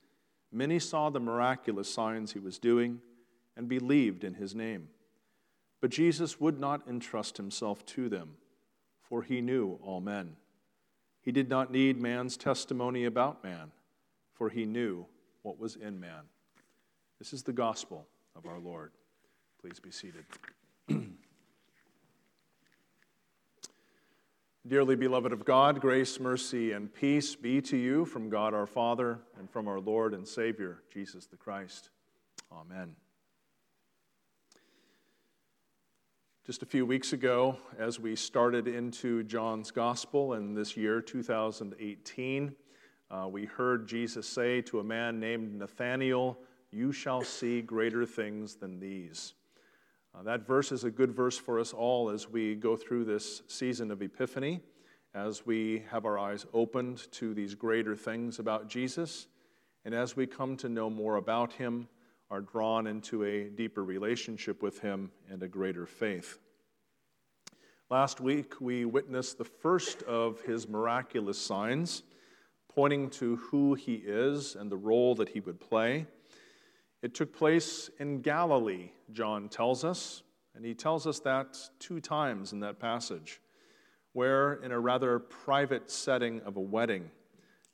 many 0.52 0.78
saw 0.78 1.08
the 1.08 1.20
miraculous 1.20 1.92
signs 1.92 2.32
he 2.32 2.38
was 2.38 2.58
doing 2.58 3.00
and 3.56 3.68
believed 3.68 4.24
in 4.24 4.34
his 4.34 4.54
name. 4.54 4.88
But 5.80 5.90
Jesus 5.90 6.40
would 6.40 6.58
not 6.58 6.86
entrust 6.88 7.36
himself 7.36 7.84
to 7.86 8.08
them, 8.08 8.36
for 9.02 9.22
he 9.22 9.40
knew 9.40 9.78
all 9.82 10.00
men. 10.00 10.36
He 11.24 11.32
did 11.32 11.48
not 11.48 11.72
need 11.72 12.00
man's 12.00 12.36
testimony 12.36 13.06
about 13.06 13.42
man, 13.42 13.72
for 14.34 14.50
he 14.50 14.66
knew 14.66 15.06
what 15.42 15.58
was 15.58 15.74
in 15.76 15.98
man. 15.98 16.28
This 17.18 17.32
is 17.32 17.42
the 17.42 17.52
gospel 17.52 18.06
of 18.36 18.44
our 18.46 18.58
Lord. 18.58 18.92
Please 19.60 19.80
be 19.80 19.90
seated. 19.90 20.26
Dearly 24.66 24.96
beloved 24.96 25.32
of 25.32 25.46
God, 25.46 25.80
grace, 25.80 26.20
mercy, 26.20 26.72
and 26.72 26.92
peace 26.92 27.34
be 27.34 27.62
to 27.62 27.76
you 27.76 28.04
from 28.04 28.28
God 28.28 28.52
our 28.52 28.66
Father 28.66 29.20
and 29.38 29.50
from 29.50 29.66
our 29.66 29.80
Lord 29.80 30.12
and 30.12 30.28
Savior, 30.28 30.82
Jesus 30.92 31.26
the 31.26 31.36
Christ. 31.36 31.88
Amen. 32.52 32.96
Just 36.46 36.62
a 36.62 36.66
few 36.66 36.84
weeks 36.84 37.14
ago, 37.14 37.56
as 37.78 37.98
we 37.98 38.14
started 38.14 38.68
into 38.68 39.22
John's 39.22 39.70
Gospel 39.70 40.34
in 40.34 40.52
this 40.52 40.76
year, 40.76 41.00
2018, 41.00 42.54
uh, 43.10 43.26
we 43.30 43.46
heard 43.46 43.88
Jesus 43.88 44.28
say 44.28 44.60
to 44.60 44.80
a 44.80 44.84
man 44.84 45.18
named 45.18 45.54
Nathanael, 45.54 46.36
You 46.70 46.92
shall 46.92 47.22
see 47.22 47.62
greater 47.62 48.04
things 48.04 48.56
than 48.56 48.78
these. 48.78 49.32
Uh, 50.14 50.22
that 50.24 50.46
verse 50.46 50.70
is 50.70 50.84
a 50.84 50.90
good 50.90 51.12
verse 51.12 51.38
for 51.38 51.58
us 51.58 51.72
all 51.72 52.10
as 52.10 52.28
we 52.28 52.54
go 52.54 52.76
through 52.76 53.06
this 53.06 53.40
season 53.48 53.90
of 53.90 54.02
Epiphany, 54.02 54.60
as 55.14 55.46
we 55.46 55.82
have 55.90 56.04
our 56.04 56.18
eyes 56.18 56.44
opened 56.52 57.10
to 57.12 57.32
these 57.32 57.54
greater 57.54 57.96
things 57.96 58.38
about 58.38 58.68
Jesus, 58.68 59.28
and 59.86 59.94
as 59.94 60.14
we 60.14 60.26
come 60.26 60.58
to 60.58 60.68
know 60.68 60.90
more 60.90 61.16
about 61.16 61.54
him, 61.54 61.88
are 62.34 62.40
drawn 62.40 62.88
into 62.88 63.22
a 63.22 63.44
deeper 63.44 63.84
relationship 63.84 64.60
with 64.60 64.80
him 64.80 65.08
and 65.30 65.40
a 65.44 65.46
greater 65.46 65.86
faith. 65.86 66.40
Last 67.90 68.20
week, 68.20 68.60
we 68.60 68.84
witnessed 68.84 69.38
the 69.38 69.44
first 69.44 70.02
of 70.02 70.40
his 70.40 70.68
miraculous 70.68 71.38
signs, 71.38 72.02
pointing 72.68 73.08
to 73.10 73.36
who 73.36 73.74
he 73.74 74.02
is 74.04 74.56
and 74.56 74.68
the 74.68 74.76
role 74.76 75.14
that 75.14 75.28
he 75.28 75.38
would 75.38 75.60
play. 75.60 76.06
It 77.02 77.14
took 77.14 77.32
place 77.32 77.88
in 78.00 78.20
Galilee, 78.20 78.90
John 79.12 79.48
tells 79.48 79.84
us, 79.84 80.24
and 80.56 80.64
he 80.64 80.74
tells 80.74 81.06
us 81.06 81.20
that 81.20 81.56
two 81.78 82.00
times 82.00 82.52
in 82.52 82.58
that 82.60 82.80
passage, 82.80 83.40
where, 84.12 84.54
in 84.54 84.72
a 84.72 84.80
rather 84.80 85.20
private 85.20 85.88
setting 85.88 86.40
of 86.40 86.56
a 86.56 86.60
wedding, 86.60 87.12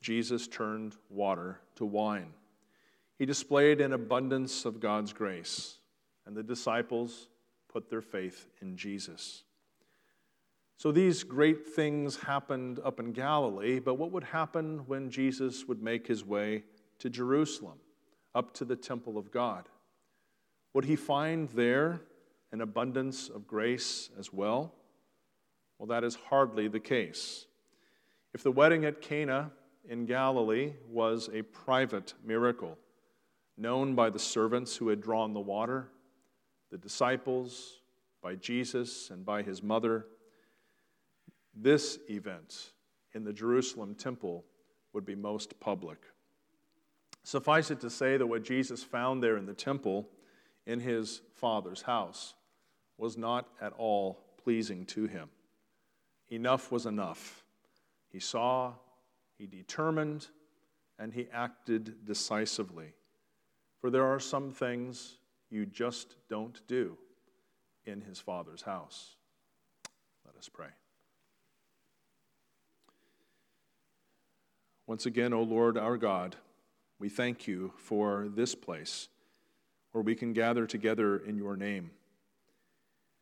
Jesus 0.01 0.47
turned 0.47 0.97
water 1.09 1.61
to 1.77 1.85
wine. 1.85 2.33
He 3.21 3.27
displayed 3.27 3.81
an 3.81 3.93
abundance 3.93 4.65
of 4.65 4.79
God's 4.79 5.13
grace, 5.13 5.77
and 6.25 6.35
the 6.35 6.41
disciples 6.41 7.27
put 7.71 7.87
their 7.87 8.01
faith 8.01 8.47
in 8.63 8.75
Jesus. 8.75 9.43
So 10.77 10.91
these 10.91 11.21
great 11.21 11.67
things 11.67 12.15
happened 12.15 12.79
up 12.83 12.99
in 12.99 13.11
Galilee, 13.11 13.77
but 13.77 13.99
what 13.99 14.11
would 14.11 14.23
happen 14.23 14.87
when 14.87 15.11
Jesus 15.11 15.67
would 15.67 15.83
make 15.83 16.07
his 16.07 16.25
way 16.25 16.63
to 16.97 17.11
Jerusalem, 17.11 17.77
up 18.33 18.55
to 18.55 18.65
the 18.65 18.75
temple 18.75 19.19
of 19.19 19.29
God? 19.29 19.69
Would 20.73 20.85
he 20.85 20.95
find 20.95 21.47
there 21.49 22.01
an 22.51 22.61
abundance 22.61 23.29
of 23.29 23.45
grace 23.45 24.09
as 24.17 24.33
well? 24.33 24.73
Well, 25.77 25.85
that 25.89 26.03
is 26.03 26.15
hardly 26.15 26.67
the 26.67 26.79
case. 26.79 27.45
If 28.33 28.41
the 28.41 28.51
wedding 28.51 28.83
at 28.83 28.99
Cana 28.99 29.51
in 29.87 30.07
Galilee 30.07 30.73
was 30.89 31.29
a 31.31 31.43
private 31.43 32.15
miracle, 32.25 32.79
known 33.61 33.95
by 33.95 34.09
the 34.09 34.19
servants 34.19 34.75
who 34.75 34.89
had 34.89 35.01
drawn 35.01 35.33
the 35.33 35.39
water, 35.39 35.87
the 36.71 36.77
disciples, 36.77 37.79
by 38.21 38.35
Jesus, 38.35 39.09
and 39.09 39.25
by 39.25 39.41
his 39.41 39.61
mother, 39.61 40.05
this 41.55 41.99
event 42.09 42.71
in 43.13 43.23
the 43.23 43.33
Jerusalem 43.33 43.95
temple 43.95 44.45
would 44.93 45.05
be 45.05 45.15
most 45.15 45.59
public. 45.59 45.99
Suffice 47.23 47.71
it 47.71 47.79
to 47.81 47.89
say 47.89 48.17
that 48.17 48.27
what 48.27 48.43
Jesus 48.43 48.83
found 48.83 49.21
there 49.21 49.37
in 49.37 49.45
the 49.45 49.53
temple, 49.53 50.09
in 50.65 50.79
his 50.79 51.21
Father's 51.35 51.83
house, 51.83 52.33
was 52.97 53.17
not 53.17 53.47
at 53.59 53.73
all 53.73 54.19
pleasing 54.43 54.85
to 54.85 55.05
him. 55.05 55.29
Enough 56.29 56.71
was 56.71 56.85
enough. 56.85 57.43
He 58.09 58.19
saw, 58.19 58.73
he 59.37 59.45
determined, 59.45 60.27
and 60.97 61.13
he 61.13 61.27
acted 61.33 62.05
decisively. 62.05 62.93
For 63.81 63.89
there 63.89 64.05
are 64.05 64.19
some 64.19 64.51
things 64.51 65.17
you 65.49 65.65
just 65.65 66.15
don't 66.29 66.61
do 66.67 66.97
in 67.85 68.01
his 68.01 68.19
Father's 68.19 68.61
house. 68.61 69.15
Let 70.25 70.37
us 70.37 70.47
pray. 70.47 70.67
Once 74.85 75.07
again, 75.07 75.33
O 75.33 75.41
Lord 75.41 75.77
our 75.77 75.97
God, 75.97 76.35
we 76.99 77.09
thank 77.09 77.47
you 77.47 77.73
for 77.75 78.29
this 78.35 78.53
place 78.53 79.09
where 79.91 80.03
we 80.03 80.13
can 80.13 80.33
gather 80.33 80.67
together 80.67 81.17
in 81.17 81.35
your 81.35 81.57
name. 81.57 81.89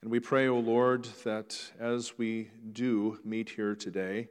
And 0.01 0.11
we 0.11 0.19
pray, 0.19 0.47
O 0.47 0.59
Lord, 0.59 1.05
that 1.23 1.71
as 1.79 2.17
we 2.17 2.51
do 2.71 3.19
meet 3.23 3.49
here 3.49 3.75
today, 3.75 4.27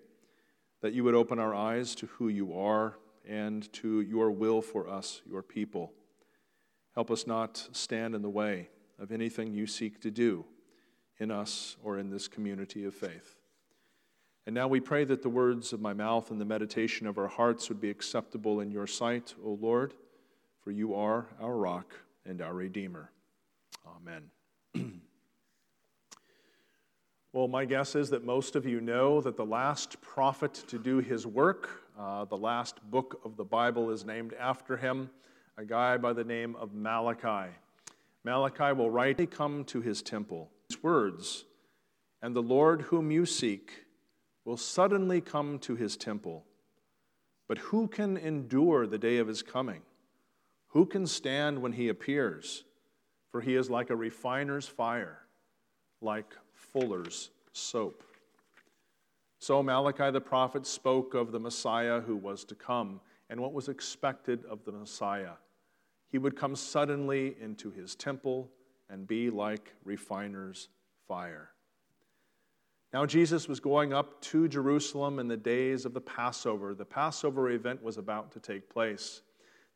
that 0.82 0.92
you 0.92 1.04
would 1.04 1.14
open 1.14 1.38
our 1.38 1.54
eyes 1.54 1.94
to 1.96 2.06
who 2.06 2.28
you 2.28 2.58
are 2.58 2.98
and 3.26 3.70
to 3.74 4.00
your 4.02 4.30
will 4.30 4.62
for 4.62 4.88
us, 4.88 5.22
your 5.28 5.42
people. 5.42 5.92
Help 6.98 7.12
us 7.12 7.28
not 7.28 7.68
stand 7.70 8.16
in 8.16 8.22
the 8.22 8.28
way 8.28 8.68
of 8.98 9.12
anything 9.12 9.54
you 9.54 9.68
seek 9.68 10.00
to 10.00 10.10
do 10.10 10.44
in 11.20 11.30
us 11.30 11.76
or 11.84 11.96
in 11.96 12.10
this 12.10 12.26
community 12.26 12.84
of 12.84 12.92
faith. 12.92 13.36
And 14.46 14.54
now 14.56 14.66
we 14.66 14.80
pray 14.80 15.04
that 15.04 15.22
the 15.22 15.28
words 15.28 15.72
of 15.72 15.80
my 15.80 15.94
mouth 15.94 16.32
and 16.32 16.40
the 16.40 16.44
meditation 16.44 17.06
of 17.06 17.16
our 17.16 17.28
hearts 17.28 17.68
would 17.68 17.80
be 17.80 17.88
acceptable 17.88 18.58
in 18.58 18.72
your 18.72 18.88
sight, 18.88 19.36
O 19.44 19.56
Lord, 19.60 19.94
for 20.60 20.72
you 20.72 20.92
are 20.96 21.28
our 21.40 21.56
rock 21.56 21.94
and 22.26 22.42
our 22.42 22.52
Redeemer. 22.52 23.12
Amen. 23.86 24.24
well, 27.32 27.46
my 27.46 27.64
guess 27.64 27.94
is 27.94 28.10
that 28.10 28.24
most 28.24 28.56
of 28.56 28.66
you 28.66 28.80
know 28.80 29.20
that 29.20 29.36
the 29.36 29.46
last 29.46 30.00
prophet 30.00 30.52
to 30.66 30.80
do 30.80 30.98
his 30.98 31.28
work, 31.28 31.84
uh, 31.96 32.24
the 32.24 32.36
last 32.36 32.82
book 32.90 33.20
of 33.24 33.36
the 33.36 33.44
Bible, 33.44 33.88
is 33.92 34.04
named 34.04 34.34
after 34.40 34.76
him, 34.76 35.10
a 35.58 35.64
guy 35.64 35.96
by 35.96 36.12
the 36.12 36.22
name 36.22 36.54
of 36.54 36.72
Malachi. 36.72 37.52
Malachi 38.22 38.72
will 38.72 38.90
rightly 38.90 39.26
come 39.26 39.64
to 39.64 39.80
his 39.80 40.02
temple. 40.02 40.52
These 40.68 40.84
words, 40.84 41.46
and 42.22 42.34
the 42.34 42.42
Lord 42.42 42.82
whom 42.82 43.10
you 43.10 43.26
seek, 43.26 43.86
will 44.44 44.56
suddenly 44.56 45.20
come 45.20 45.58
to 45.58 45.74
his 45.74 45.96
temple. 45.96 46.44
But 47.48 47.58
who 47.58 47.88
can 47.88 48.16
endure 48.16 48.86
the 48.86 48.98
day 48.98 49.18
of 49.18 49.26
his 49.26 49.42
coming? 49.42 49.82
Who 50.68 50.86
can 50.86 51.08
stand 51.08 51.60
when 51.60 51.72
he 51.72 51.88
appears? 51.88 52.62
For 53.32 53.40
he 53.40 53.56
is 53.56 53.68
like 53.68 53.90
a 53.90 53.96
refiner's 53.96 54.68
fire, 54.68 55.26
like 56.00 56.36
fuller's 56.52 57.30
soap. 57.52 58.04
So 59.40 59.60
Malachi 59.60 60.12
the 60.12 60.20
prophet 60.20 60.68
spoke 60.68 61.14
of 61.14 61.32
the 61.32 61.40
Messiah 61.40 62.00
who 62.00 62.14
was 62.14 62.44
to 62.44 62.54
come 62.54 63.00
and 63.28 63.40
what 63.40 63.52
was 63.52 63.68
expected 63.68 64.44
of 64.44 64.64
the 64.64 64.72
Messiah. 64.72 65.32
He 66.10 66.18
would 66.18 66.36
come 66.36 66.56
suddenly 66.56 67.36
into 67.40 67.70
his 67.70 67.94
temple 67.94 68.50
and 68.88 69.06
be 69.06 69.30
like 69.30 69.74
refiner's 69.84 70.68
fire. 71.06 71.50
Now, 72.92 73.04
Jesus 73.04 73.48
was 73.48 73.60
going 73.60 73.92
up 73.92 74.20
to 74.22 74.48
Jerusalem 74.48 75.18
in 75.18 75.28
the 75.28 75.36
days 75.36 75.84
of 75.84 75.92
the 75.92 76.00
Passover. 76.00 76.74
The 76.74 76.86
Passover 76.86 77.50
event 77.50 77.82
was 77.82 77.98
about 77.98 78.32
to 78.32 78.40
take 78.40 78.70
place. 78.70 79.20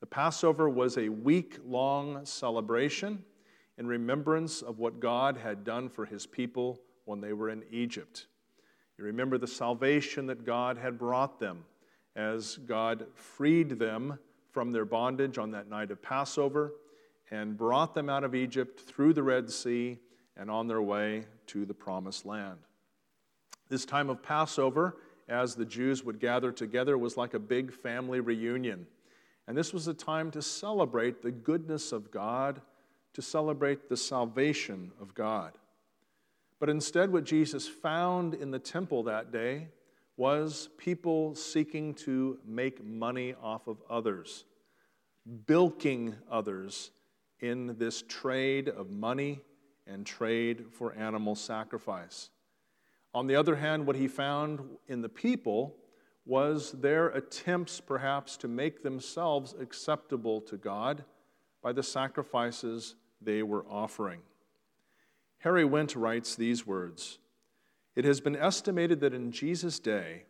The 0.00 0.06
Passover 0.06 0.70
was 0.70 0.96
a 0.96 1.10
week 1.10 1.58
long 1.66 2.24
celebration 2.24 3.22
in 3.76 3.86
remembrance 3.86 4.62
of 4.62 4.78
what 4.78 4.98
God 4.98 5.36
had 5.36 5.62
done 5.62 5.90
for 5.90 6.06
his 6.06 6.26
people 6.26 6.80
when 7.04 7.20
they 7.20 7.34
were 7.34 7.50
in 7.50 7.64
Egypt. 7.70 8.26
You 8.98 9.04
remember 9.04 9.36
the 9.36 9.46
salvation 9.46 10.26
that 10.26 10.46
God 10.46 10.78
had 10.78 10.98
brought 10.98 11.38
them 11.38 11.64
as 12.16 12.56
God 12.66 13.06
freed 13.14 13.78
them 13.78 14.18
from 14.52 14.70
their 14.70 14.84
bondage 14.84 15.38
on 15.38 15.50
that 15.50 15.68
night 15.68 15.90
of 15.90 16.00
Passover 16.00 16.74
and 17.30 17.56
brought 17.56 17.94
them 17.94 18.08
out 18.08 18.24
of 18.24 18.34
Egypt 18.34 18.80
through 18.80 19.14
the 19.14 19.22
Red 19.22 19.50
Sea 19.50 19.98
and 20.36 20.50
on 20.50 20.68
their 20.68 20.82
way 20.82 21.24
to 21.48 21.64
the 21.64 21.74
promised 21.74 22.26
land. 22.26 22.58
This 23.68 23.84
time 23.86 24.10
of 24.10 24.22
Passover, 24.22 24.96
as 25.28 25.54
the 25.54 25.64
Jews 25.64 26.04
would 26.04 26.20
gather 26.20 26.52
together, 26.52 26.98
was 26.98 27.16
like 27.16 27.32
a 27.32 27.38
big 27.38 27.72
family 27.72 28.20
reunion. 28.20 28.86
And 29.48 29.56
this 29.56 29.72
was 29.72 29.88
a 29.88 29.94
time 29.94 30.30
to 30.32 30.42
celebrate 30.42 31.22
the 31.22 31.32
goodness 31.32 31.90
of 31.90 32.10
God, 32.10 32.60
to 33.14 33.22
celebrate 33.22 33.88
the 33.88 33.96
salvation 33.96 34.92
of 35.00 35.14
God. 35.14 35.52
But 36.60 36.68
instead, 36.68 37.12
what 37.12 37.24
Jesus 37.24 37.66
found 37.66 38.34
in 38.34 38.50
the 38.50 38.58
temple 38.58 39.02
that 39.04 39.32
day 39.32 39.68
was 40.16 40.68
people 40.76 41.34
seeking 41.34 41.94
to 41.94 42.38
make 42.46 42.84
money 42.84 43.34
off 43.42 43.66
of 43.66 43.78
others, 43.88 44.44
bilking 45.46 46.14
others 46.30 46.90
in 47.40 47.76
this 47.78 48.02
trade 48.08 48.68
of 48.68 48.90
money 48.90 49.40
and 49.86 50.06
trade 50.06 50.66
for 50.70 50.94
animal 50.94 51.34
sacrifice. 51.34 52.30
On 53.14 53.26
the 53.26 53.36
other 53.36 53.56
hand, 53.56 53.86
what 53.86 53.96
he 53.96 54.08
found 54.08 54.60
in 54.88 55.02
the 55.02 55.08
people 55.08 55.76
was 56.24 56.72
their 56.72 57.08
attempts, 57.08 57.80
perhaps, 57.80 58.36
to 58.38 58.48
make 58.48 58.82
themselves 58.82 59.54
acceptable 59.58 60.40
to 60.42 60.56
God 60.56 61.04
by 61.62 61.72
the 61.72 61.82
sacrifices 61.82 62.94
they 63.20 63.42
were 63.42 63.64
offering. 63.68 64.20
Harry 65.38 65.64
Wendt 65.64 65.94
writes 65.96 66.36
these 66.36 66.66
words 66.66 67.18
It 67.94 68.04
has 68.04 68.20
been 68.20 68.36
estimated 68.36 69.00
that 69.00 69.14
in 69.14 69.32
Jesus' 69.32 69.78
day, 69.78 70.24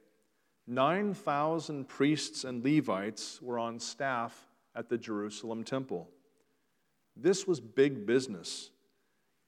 9,000 0.67 1.89
priests 1.89 2.45
and 2.45 2.65
Levites 2.65 3.41
were 3.43 3.59
on 3.59 3.79
staff 3.79 4.49
at 4.75 4.89
the 4.89 4.99
Jerusalem 4.99 5.65
temple. 5.65 6.09
This 7.17 7.47
was 7.47 7.61
big 7.61 8.07
business. 8.07 8.71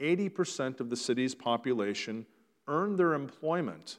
80% 0.01 0.81
of 0.81 0.91
the 0.91 0.97
city's 0.97 1.35
population 1.35 2.27
earned 2.67 2.99
their 2.99 3.15
employment 3.15 3.99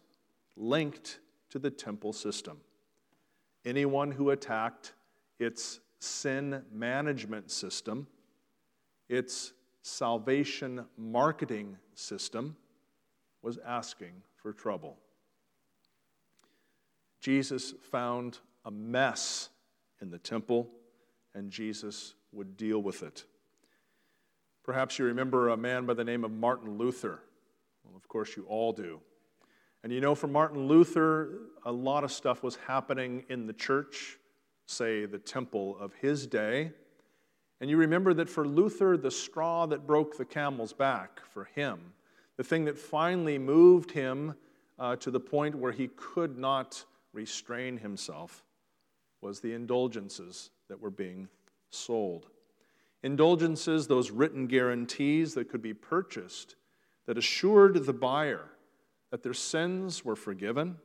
linked 0.56 1.19
to 1.49 1.60
the 1.60 1.71
temple 1.71 2.13
system. 2.13 2.60
Anyone 3.63 4.12
who 4.12 4.30
attacked 4.30 4.93
its 5.39 5.80
sin 5.99 6.63
management 6.71 7.49
system, 7.49 8.08
its 9.10 9.54
salvation 9.82 10.86
marketing 10.97 11.78
system, 11.93 12.56
was 13.46 13.60
asking 13.64 14.24
for 14.42 14.52
trouble. 14.52 14.98
Jesus 17.22 17.76
found 17.92 18.40
a 18.66 18.72
mess 18.72 19.50
in 20.02 20.10
the 20.10 20.18
temple, 20.18 20.68
and 21.36 21.52
Jesus 21.52 22.16
would 22.32 22.58
deal 22.58 22.82
with 22.82 23.04
it. 23.04 23.24
Perhaps 24.64 24.98
you 24.98 25.06
remember 25.06 25.50
a 25.50 25.58
man 25.58 25.86
by 25.86 25.94
the 25.94 26.04
name 26.04 26.24
of 26.24 26.32
Martin 26.32 26.80
Luther. 26.80 27.20
Well, 27.84 27.96
of 27.96 28.08
course, 28.08 28.36
you 28.36 28.46
all 28.50 28.74
do. 28.74 29.00
And 29.84 29.94
you 29.94 30.02
know, 30.02 30.16
for 30.16 30.26
Martin 30.26 30.68
Luther, 30.68 31.42
a 31.66 31.72
lot 31.72 32.04
of 32.04 32.12
stuff 32.12 32.42
was 32.42 32.56
happening 32.68 33.26
in 33.30 33.46
the 33.46 33.54
church, 33.54 34.18
say 34.66 35.06
the 35.06 35.20
temple 35.20 35.78
of 35.80 35.94
his 35.94 36.26
day. 36.26 36.72
And 37.62 37.70
you 37.70 37.78
remember 37.78 38.12
that 38.16 38.28
for 38.28 38.48
Luther, 38.48 38.98
the 38.98 39.12
straw 39.12 39.68
that 39.68 39.86
broke 39.86 40.18
the 40.18 40.26
camel's 40.26 40.74
back 40.74 41.22
for 41.32 41.44
him, 41.44 41.94
the 42.38 42.43
thing 42.43 42.65
that 42.65 42.78
finally 42.78 43.38
moved 43.38 43.91
him 43.91 44.36
uh, 44.78 44.95
to 44.98 45.12
the 45.12 45.19
point 45.19 45.56
where 45.56 45.71
he 45.71 45.89
could 45.95 46.38
not 46.38 46.84
restrain 47.13 47.78
himself, 47.78 48.43
was 49.21 49.39
the 49.39 49.54
indulgences 49.54 50.52
that 50.67 50.80
were 50.80 50.91
being 50.91 51.30
sold. 51.69 52.28
Indulgences, 53.04 53.88
those 53.88 54.12
written 54.12 54.48
guarantees 54.48 55.34
that 55.36 55.50
could 55.50 55.62
be 55.62 55.74
purchased 55.74 56.56
that 57.06 57.17
assured 57.17 57.86
the 57.86 57.93
buyer 57.93 58.50
that 59.12 59.24
their 59.24 59.34
sins 59.34 60.04
were 60.04 60.15
forgiven, 60.15 60.76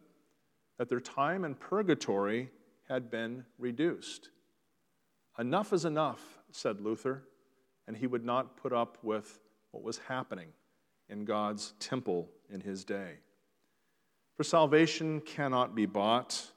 that 0.78 0.88
their 0.88 1.00
time 1.00 1.44
in 1.44 1.54
purgatory 1.54 2.50
had 2.88 3.10
been 3.10 3.44
reduced. 3.58 4.30
Enough 5.38 5.72
is 5.72 5.84
enough, 5.84 6.38
said 6.52 6.80
Luther, 6.80 7.24
and 7.88 7.96
he 7.96 8.06
would 8.06 8.24
not 8.24 8.56
put 8.56 8.72
up 8.72 8.98
with 9.02 9.40
what 9.72 9.82
was 9.82 9.98
happening 9.98 10.48
in 11.10 11.24
God's 11.24 11.74
temple 11.80 12.28
in 12.48 12.60
his 12.60 12.84
day. 12.84 13.18
For 14.36 14.44
salvation 14.44 15.20
cannot 15.20 15.74
be 15.74 15.86
bought, 15.86 16.52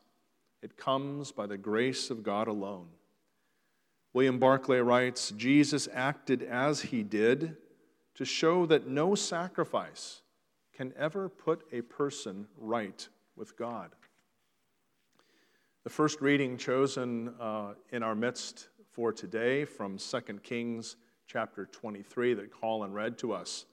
it 0.62 0.78
comes 0.78 1.32
by 1.32 1.48
the 1.48 1.58
grace 1.58 2.10
of 2.10 2.24
God 2.24 2.48
alone. 2.48 2.88
William 4.14 4.40
Barclay 4.40 4.80
writes 4.80 5.32
Jesus 5.32 5.90
acted 5.92 6.44
as 6.44 6.82
he 6.82 7.04
did 7.04 7.58
to 8.16 8.26
show 8.26 8.66
that 8.68 8.88
no 8.88 9.16
sacrifice 9.16 10.22
can 10.72 10.94
ever 10.98 11.28
put 11.28 11.66
a 11.72 11.82
person 11.82 12.48
right 12.58 13.08
with 13.36 13.58
God. 13.58 13.90
The 15.84 15.90
first 15.90 16.22
reading 16.22 16.58
chosen 16.58 17.34
uh, 17.40 17.74
in 17.92 18.04
our 18.04 18.16
midst 18.16 18.70
for 18.92 19.12
today 19.12 19.66
from 19.66 19.98
2 19.98 20.22
Kings 20.44 20.96
chapter 21.28 21.66
23 21.66 22.36
that 22.36 22.52
Colin 22.52 22.94
read 22.94 23.18
to 23.18 23.34
us. 23.34 23.66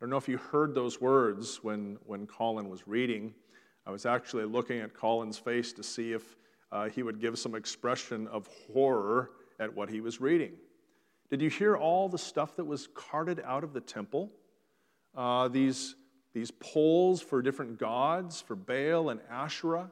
I 0.00 0.04
don't 0.04 0.10
know 0.12 0.16
if 0.16 0.28
you 0.30 0.38
heard 0.38 0.74
those 0.74 0.98
words 0.98 1.58
when, 1.62 1.98
when 2.06 2.26
Colin 2.26 2.70
was 2.70 2.88
reading. 2.88 3.34
I 3.86 3.90
was 3.90 4.06
actually 4.06 4.46
looking 4.46 4.80
at 4.80 4.94
Colin's 4.94 5.36
face 5.36 5.74
to 5.74 5.82
see 5.82 6.12
if 6.12 6.36
uh, 6.72 6.88
he 6.88 7.02
would 7.02 7.20
give 7.20 7.38
some 7.38 7.54
expression 7.54 8.26
of 8.28 8.48
horror 8.72 9.32
at 9.58 9.76
what 9.76 9.90
he 9.90 10.00
was 10.00 10.18
reading. 10.18 10.52
Did 11.28 11.42
you 11.42 11.50
hear 11.50 11.76
all 11.76 12.08
the 12.08 12.16
stuff 12.16 12.56
that 12.56 12.64
was 12.64 12.88
carted 12.94 13.42
out 13.44 13.62
of 13.62 13.74
the 13.74 13.80
temple? 13.82 14.32
Uh, 15.14 15.48
these, 15.48 15.96
these 16.32 16.50
poles 16.50 17.20
for 17.20 17.42
different 17.42 17.78
gods, 17.78 18.40
for 18.40 18.56
Baal 18.56 19.10
and 19.10 19.20
Asherah, 19.30 19.90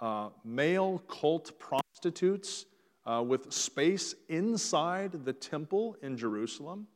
uh, 0.00 0.30
male 0.44 1.04
cult 1.06 1.56
prostitutes 1.60 2.66
uh, 3.06 3.22
with 3.24 3.52
space 3.52 4.16
inside 4.28 5.24
the 5.24 5.32
temple 5.32 5.96
in 6.02 6.16
Jerusalem. 6.16 6.88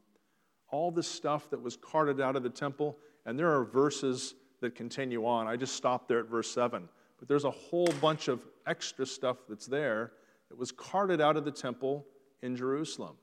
All 0.75 0.91
this 0.91 1.07
stuff 1.07 1.49
that 1.51 1.63
was 1.63 1.77
carted 1.77 2.21
out 2.21 2.35
of 2.35 2.43
the 2.43 2.51
temple, 2.51 2.99
and 3.27 3.39
there 3.39 3.49
are 3.55 3.65
verses 3.65 4.35
that 4.61 4.75
continue 4.75 5.25
on. 5.25 5.47
I 5.47 5.55
just 5.55 5.77
stopped 5.77 6.09
there 6.09 6.19
at 6.19 6.27
verse 6.27 6.51
7. 6.51 6.89
But 7.17 7.29
there's 7.29 7.45
a 7.45 7.51
whole 7.53 7.87
bunch 8.01 8.27
of 8.27 8.45
extra 8.67 9.07
stuff 9.07 9.37
that's 9.49 9.67
there 9.67 10.11
that 10.49 10.59
was 10.59 10.73
carted 10.73 11.21
out 11.21 11.37
of 11.37 11.45
the 11.45 11.53
temple 11.53 12.05
in 12.43 12.57
Jerusalem. 12.57 13.15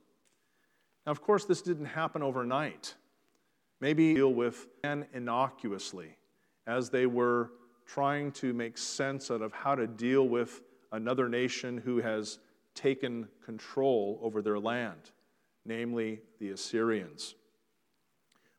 Now, 1.04 1.12
of 1.12 1.20
course, 1.20 1.44
this 1.44 1.60
didn't 1.60 1.84
happen 1.84 2.22
overnight. 2.22 2.94
Maybe 3.82 4.14
deal 4.14 4.32
with 4.32 4.66
man 4.82 5.04
innocuously 5.12 6.16
as 6.66 6.88
they 6.88 7.04
were 7.04 7.50
trying 7.84 8.32
to 8.32 8.54
make 8.54 8.78
sense 8.78 9.30
out 9.30 9.42
of 9.42 9.52
how 9.52 9.74
to 9.74 9.86
deal 9.86 10.26
with 10.26 10.62
another 10.90 11.28
nation 11.28 11.76
who 11.76 11.98
has 11.98 12.38
taken 12.74 13.28
control 13.44 14.18
over 14.22 14.40
their 14.40 14.58
land, 14.58 15.10
namely 15.66 16.22
the 16.40 16.48
Assyrians. 16.48 17.34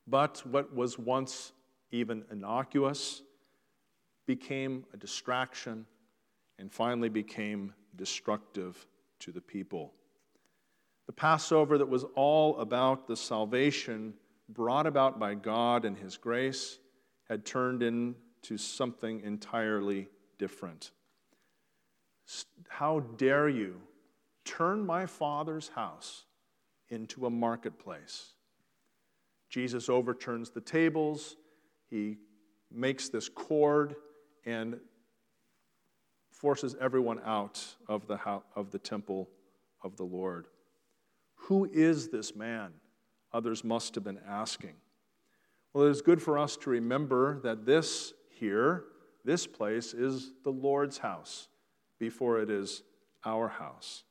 But 0.07 0.43
what 0.45 0.73
was 0.73 0.99
once 0.99 1.53
even 1.91 2.25
innocuous 2.31 3.21
became 4.25 4.85
a 4.93 4.97
distraction 4.97 5.85
and 6.59 6.71
finally 6.71 7.09
became 7.09 7.73
destructive 7.95 8.85
to 9.19 9.31
the 9.31 9.41
people. 9.41 9.93
The 11.07 11.13
Passover 11.13 11.77
that 11.77 11.89
was 11.89 12.05
all 12.15 12.57
about 12.59 13.07
the 13.07 13.15
salvation 13.15 14.13
brought 14.49 14.87
about 14.87 15.19
by 15.19 15.35
God 15.35 15.85
and 15.85 15.97
His 15.97 16.17
grace 16.17 16.79
had 17.29 17.45
turned 17.45 17.83
into 17.83 18.57
something 18.57 19.21
entirely 19.21 20.09
different. 20.37 20.91
How 22.67 23.01
dare 23.01 23.49
you 23.49 23.81
turn 24.45 24.85
my 24.85 25.05
Father's 25.05 25.69
house 25.69 26.25
into 26.89 27.25
a 27.25 27.29
marketplace? 27.29 28.33
Jesus 29.53 29.87
overturns 29.87 30.49
the 30.49 30.61
tables, 30.61 31.35
he 31.87 32.17
makes 32.71 33.09
this 33.09 33.29
cord 33.29 33.95
and 34.47 34.79
forces 36.31 36.75
everyone 36.81 37.19
out 37.23 37.63
of 37.87 38.07
the, 38.07 38.17
house, 38.17 38.41
of 38.55 38.71
the 38.71 38.79
temple 38.79 39.29
of 39.83 39.95
the 39.95 40.03
Lord. 40.03 40.47
Who 41.35 41.69
is 41.71 42.07
this 42.07 42.35
man? 42.35 42.71
Others 43.31 43.63
must 43.63 43.93
have 43.93 44.03
been 44.03 44.17
asking. 44.27 44.73
Well, 45.71 45.85
it 45.85 45.91
is 45.91 46.01
good 46.01 46.19
for 46.19 46.39
us 46.39 46.57
to 46.57 46.71
remember 46.71 47.39
that 47.41 47.63
this 47.63 48.13
here, 48.31 48.85
this 49.23 49.45
place, 49.45 49.93
is 49.93 50.31
the 50.43 50.51
Lord's 50.51 50.97
house 50.97 51.47
before 51.99 52.39
it 52.39 52.49
is 52.49 52.81
our 53.23 53.49
house. 53.49 54.03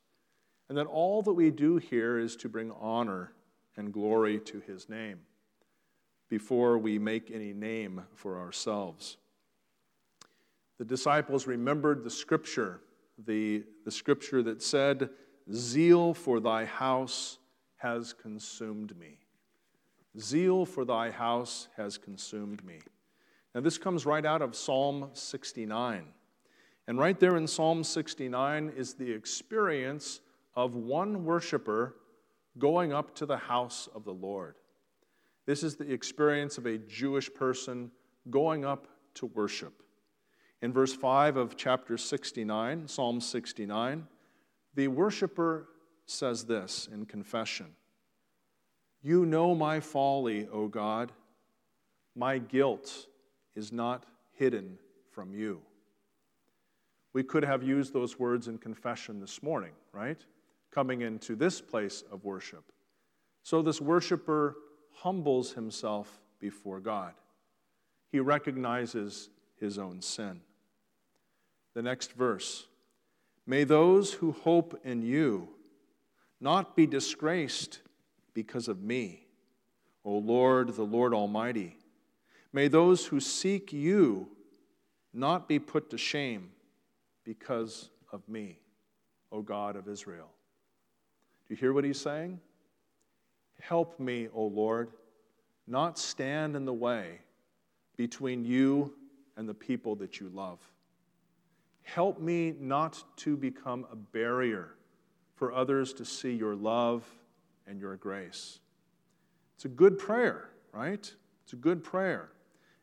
And 0.69 0.77
that 0.77 0.87
all 0.87 1.21
that 1.23 1.33
we 1.33 1.51
do 1.51 1.75
here 1.75 2.17
is 2.17 2.37
to 2.37 2.47
bring 2.47 2.71
honor 2.79 3.33
and 3.75 3.91
glory 3.91 4.39
to 4.39 4.61
his 4.61 4.87
name 4.87 5.19
before 6.33 6.79
we 6.79 6.97
make 6.97 7.29
any 7.29 7.53
name 7.53 8.01
for 8.15 8.39
ourselves. 8.39 9.17
The 10.79 10.83
disciples 10.83 11.45
remembered 11.45 12.03
the 12.03 12.09
scripture, 12.09 12.81
the, 13.23 13.61
the 13.85 13.91
scripture 13.91 14.41
that 14.41 14.63
said, 14.63 15.11
Zeal 15.53 16.15
for 16.15 16.39
thy 16.39 16.65
house 16.65 17.37
has 17.75 18.13
consumed 18.13 18.97
me. 18.97 19.19
Zeal 20.19 20.65
for 20.65 20.85
thy 20.85 21.11
house 21.11 21.67
has 21.77 21.99
consumed 21.99 22.65
me. 22.65 22.79
Now, 23.53 23.61
this 23.61 23.77
comes 23.77 24.03
right 24.03 24.25
out 24.25 24.41
of 24.41 24.55
Psalm 24.55 25.11
69. 25.13 26.05
And 26.87 26.97
right 26.97 27.19
there 27.19 27.37
in 27.37 27.45
Psalm 27.45 27.83
69 27.83 28.73
is 28.75 28.95
the 28.95 29.11
experience 29.11 30.19
of 30.55 30.73
one 30.73 31.25
worshiper 31.25 31.93
going 32.57 32.91
up 32.91 33.13
to 33.17 33.27
the 33.27 33.37
house 33.37 33.87
of 33.93 34.03
the 34.03 34.15
Lord. 34.15 34.55
This 35.45 35.63
is 35.63 35.75
the 35.75 35.91
experience 35.91 36.57
of 36.57 36.65
a 36.65 36.77
Jewish 36.77 37.33
person 37.33 37.91
going 38.29 38.63
up 38.63 38.87
to 39.15 39.25
worship. 39.27 39.83
In 40.61 40.71
verse 40.71 40.93
5 40.93 41.35
of 41.35 41.57
chapter 41.57 41.97
69, 41.97 42.87
Psalm 42.87 43.19
69, 43.19 44.07
the 44.75 44.87
worshiper 44.87 45.67
says 46.05 46.45
this 46.45 46.87
in 46.91 47.05
confession 47.05 47.67
You 49.01 49.25
know 49.25 49.53
my 49.53 49.79
folly, 49.79 50.47
O 50.51 50.67
God. 50.67 51.11
My 52.15 52.37
guilt 52.37 53.07
is 53.55 53.71
not 53.71 54.05
hidden 54.31 54.77
from 55.11 55.33
you. 55.33 55.61
We 57.11 57.23
could 57.23 57.43
have 57.43 57.63
used 57.63 57.93
those 57.93 58.17
words 58.17 58.47
in 58.47 58.57
confession 58.57 59.19
this 59.19 59.43
morning, 59.43 59.73
right? 59.91 60.23
Coming 60.71 61.01
into 61.01 61.35
this 61.35 61.59
place 61.61 62.03
of 62.11 62.23
worship. 62.23 62.71
So 63.43 63.61
this 63.61 63.81
worshiper 63.81 64.55
humbles 64.95 65.53
himself 65.53 66.21
before 66.39 66.79
God. 66.79 67.13
He 68.11 68.19
recognizes 68.19 69.29
his 69.59 69.77
own 69.77 70.01
sin. 70.01 70.41
The 71.73 71.81
next 71.81 72.13
verse 72.13 72.67
May 73.45 73.65
those 73.65 74.13
who 74.13 74.31
hope 74.31 74.79
in 74.85 75.01
you 75.01 75.49
not 76.39 76.75
be 76.75 76.87
disgraced 76.87 77.79
because 78.33 78.67
of 78.67 78.81
me, 78.81 79.25
O 80.05 80.13
Lord, 80.17 80.75
the 80.75 80.83
Lord 80.83 81.13
Almighty. 81.13 81.77
May 82.53 82.67
those 82.67 83.05
who 83.05 83.19
seek 83.19 83.73
you 83.73 84.27
not 85.13 85.47
be 85.47 85.59
put 85.59 85.89
to 85.89 85.97
shame 85.97 86.51
because 87.23 87.89
of 88.11 88.27
me, 88.27 88.59
O 89.31 89.41
God 89.41 89.75
of 89.75 89.87
Israel. 89.87 90.29
Do 91.47 91.53
you 91.53 91.57
hear 91.57 91.73
what 91.73 91.83
he's 91.83 91.99
saying? 91.99 92.39
Help 93.67 93.97
me, 93.97 94.27
O 94.33 94.43
Lord, 94.43 94.89
not 95.67 95.97
stand 95.97 96.57
in 96.57 96.65
the 96.65 96.73
way 96.73 97.19
between 97.95 98.43
you 98.43 98.93
and 99.37 99.47
the 99.47 99.53
people 99.53 99.95
that 99.95 100.19
you 100.19 100.29
love. 100.33 100.59
Help 101.83 102.19
me 102.19 102.55
not 102.59 103.01
to 103.17 103.37
become 103.37 103.87
a 103.89 103.95
barrier 103.95 104.75
for 105.35 105.53
others 105.53 105.93
to 105.93 106.03
see 106.03 106.33
your 106.33 106.55
love 106.55 107.05
and 107.65 107.79
your 107.79 107.95
grace. 107.95 108.59
It's 109.55 109.63
a 109.63 109.69
good 109.69 109.97
prayer, 109.97 110.49
right? 110.73 111.09
It's 111.43 111.53
a 111.53 111.57
good 111.57 111.85
prayer. 111.85 112.31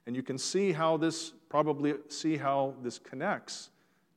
And 0.07 0.17
you 0.17 0.23
can 0.23 0.39
see 0.39 0.73
how 0.73 0.97
this, 0.97 1.35
probably 1.51 1.95
see 2.09 2.39
how 2.39 2.75
this 2.83 2.99
connects 2.99 3.69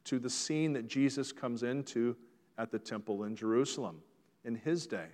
to 0.05 0.18
the 0.18 0.30
scene 0.30 0.72
that 0.74 0.88
Jesus 0.88 1.34
comes 1.34 1.64
into 1.64 2.16
at 2.57 2.72
the 2.72 2.80
temple 2.80 3.26
in 3.26 3.36
Jerusalem 3.36 4.01
in 4.45 4.55
his 4.55 4.88
day. 4.88 5.07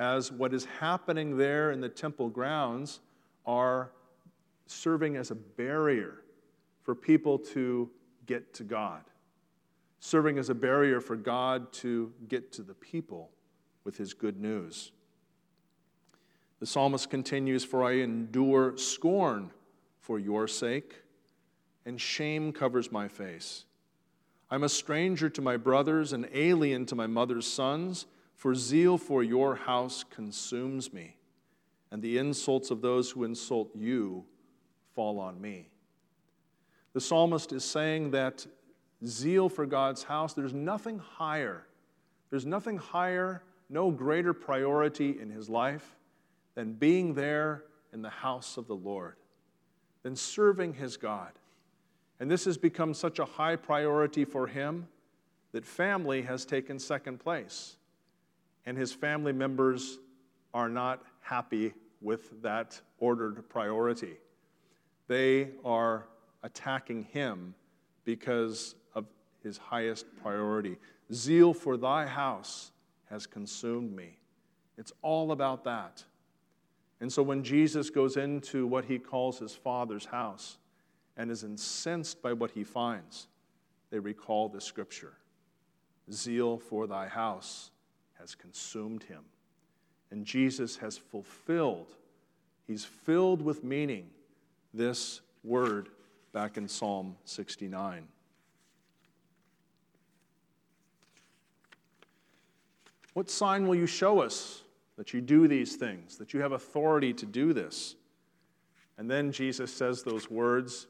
As 0.00 0.32
what 0.32 0.54
is 0.54 0.64
happening 0.64 1.36
there 1.36 1.72
in 1.72 1.82
the 1.82 1.88
temple 1.90 2.30
grounds 2.30 3.00
are 3.44 3.92
serving 4.66 5.16
as 5.16 5.30
a 5.30 5.34
barrier 5.34 6.22
for 6.82 6.94
people 6.94 7.38
to 7.38 7.90
get 8.24 8.54
to 8.54 8.64
God, 8.64 9.02
serving 9.98 10.38
as 10.38 10.48
a 10.48 10.54
barrier 10.54 11.02
for 11.02 11.16
God 11.16 11.70
to 11.74 12.10
get 12.28 12.50
to 12.52 12.62
the 12.62 12.72
people 12.72 13.30
with 13.84 13.98
his 13.98 14.14
good 14.14 14.40
news. 14.40 14.90
The 16.60 16.66
psalmist 16.66 17.10
continues 17.10 17.62
For 17.62 17.84
I 17.84 17.96
endure 17.96 18.78
scorn 18.78 19.50
for 20.00 20.18
your 20.18 20.48
sake, 20.48 20.94
and 21.84 22.00
shame 22.00 22.54
covers 22.54 22.90
my 22.90 23.06
face. 23.06 23.66
I'm 24.50 24.64
a 24.64 24.68
stranger 24.70 25.28
to 25.28 25.42
my 25.42 25.58
brothers, 25.58 26.14
an 26.14 26.26
alien 26.32 26.86
to 26.86 26.94
my 26.94 27.06
mother's 27.06 27.46
sons, 27.46 28.06
for 28.40 28.54
zeal 28.54 28.96
for 28.96 29.22
your 29.22 29.54
house 29.54 30.02
consumes 30.02 30.94
me, 30.94 31.14
and 31.90 32.00
the 32.00 32.16
insults 32.16 32.70
of 32.70 32.80
those 32.80 33.10
who 33.10 33.24
insult 33.24 33.68
you 33.76 34.24
fall 34.94 35.18
on 35.18 35.38
me. 35.38 35.68
The 36.94 37.02
psalmist 37.02 37.52
is 37.52 37.66
saying 37.66 38.12
that 38.12 38.46
zeal 39.04 39.50
for 39.50 39.66
God's 39.66 40.04
house, 40.04 40.32
there's 40.32 40.54
nothing 40.54 40.98
higher. 40.98 41.66
There's 42.30 42.46
nothing 42.46 42.78
higher, 42.78 43.42
no 43.68 43.90
greater 43.90 44.32
priority 44.32 45.20
in 45.20 45.28
his 45.28 45.50
life 45.50 45.94
than 46.54 46.72
being 46.72 47.12
there 47.12 47.64
in 47.92 48.00
the 48.00 48.08
house 48.08 48.56
of 48.56 48.66
the 48.66 48.74
Lord, 48.74 49.16
than 50.02 50.16
serving 50.16 50.72
his 50.72 50.96
God. 50.96 51.32
And 52.18 52.30
this 52.30 52.46
has 52.46 52.56
become 52.56 52.94
such 52.94 53.18
a 53.18 53.26
high 53.26 53.56
priority 53.56 54.24
for 54.24 54.46
him 54.46 54.88
that 55.52 55.66
family 55.66 56.22
has 56.22 56.46
taken 56.46 56.78
second 56.78 57.20
place. 57.20 57.76
And 58.66 58.76
his 58.76 58.92
family 58.92 59.32
members 59.32 59.98
are 60.52 60.68
not 60.68 61.02
happy 61.20 61.74
with 62.00 62.42
that 62.42 62.80
ordered 62.98 63.48
priority. 63.48 64.16
They 65.08 65.50
are 65.64 66.06
attacking 66.42 67.04
him 67.04 67.54
because 68.04 68.74
of 68.94 69.06
his 69.42 69.58
highest 69.58 70.06
priority. 70.22 70.76
Zeal 71.12 71.52
for 71.52 71.76
thy 71.76 72.06
house 72.06 72.72
has 73.08 73.26
consumed 73.26 73.94
me. 73.94 74.18
It's 74.78 74.92
all 75.02 75.32
about 75.32 75.64
that. 75.64 76.04
And 77.00 77.12
so 77.12 77.22
when 77.22 77.42
Jesus 77.42 77.90
goes 77.90 78.16
into 78.16 78.66
what 78.66 78.84
he 78.84 78.98
calls 78.98 79.38
his 79.38 79.54
father's 79.54 80.04
house, 80.04 80.58
and 81.20 81.30
is 81.30 81.44
incensed 81.44 82.22
by 82.22 82.32
what 82.32 82.50
he 82.52 82.64
finds, 82.64 83.28
they 83.90 83.98
recall 83.98 84.48
the 84.48 84.60
scripture 84.60 85.12
Zeal 86.10 86.58
for 86.58 86.86
thy 86.86 87.06
house 87.06 87.70
has 88.20 88.34
consumed 88.34 89.02
him. 89.04 89.24
And 90.10 90.24
Jesus 90.24 90.76
has 90.76 90.98
fulfilled, 90.98 91.94
he's 92.66 92.84
filled 92.84 93.42
with 93.42 93.64
meaning, 93.64 94.10
this 94.72 95.20
word 95.42 95.88
back 96.32 96.56
in 96.56 96.68
Psalm 96.68 97.16
69. 97.24 98.06
What 103.14 103.28
sign 103.28 103.66
will 103.66 103.74
you 103.74 103.86
show 103.86 104.20
us 104.20 104.62
that 104.96 105.12
you 105.12 105.20
do 105.20 105.48
these 105.48 105.76
things, 105.76 106.16
that 106.18 106.32
you 106.32 106.40
have 106.40 106.52
authority 106.52 107.12
to 107.14 107.26
do 107.26 107.52
this? 107.52 107.96
And 108.98 109.10
then 109.10 109.32
Jesus 109.32 109.72
says 109.72 110.02
those 110.02 110.30
words 110.30 110.86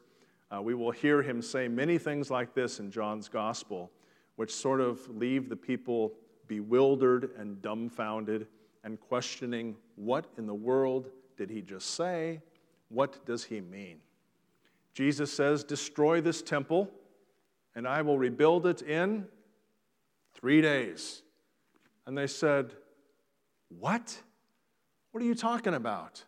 uh, 0.53 0.61
we 0.61 0.75
will 0.75 0.91
hear 0.91 1.23
him 1.23 1.41
say 1.41 1.69
many 1.69 1.97
things 1.97 2.31
like 2.31 2.55
this 2.55 2.81
in 2.81 2.91
John's 2.91 3.29
gospel, 3.29 3.91
which 4.37 4.53
sort 4.53 4.81
of 4.81 5.07
leave 5.09 5.49
the 5.49 5.57
people 5.57 6.13
bewildered 6.51 7.31
and 7.39 7.63
dumbfounded 7.63 8.49
and 8.83 8.99
questioning 8.99 9.77
what 9.95 10.27
in 10.37 10.47
the 10.47 10.55
world 10.55 11.09
did 11.37 11.49
he 11.49 11.63
just 11.63 11.95
say? 11.95 12.43
What 12.89 13.25
does 13.25 13.45
he 13.45 13.61
mean? 13.61 13.99
Jesus 14.93 15.33
says, 15.33 15.63
Destroy 15.63 16.21
this 16.21 16.43
temple, 16.43 16.91
and 17.77 17.87
I 17.87 18.03
will 18.03 18.19
rebuild 18.19 18.67
it 18.67 18.83
in 18.83 19.29
three 20.35 20.61
days. 20.61 21.23
And 22.05 22.19
they 22.19 22.27
said, 22.27 22.75
What? 23.69 24.21
What 25.13 25.23
are 25.23 25.27
you 25.27 25.37
talking 25.37 25.75
about? 25.75 26.25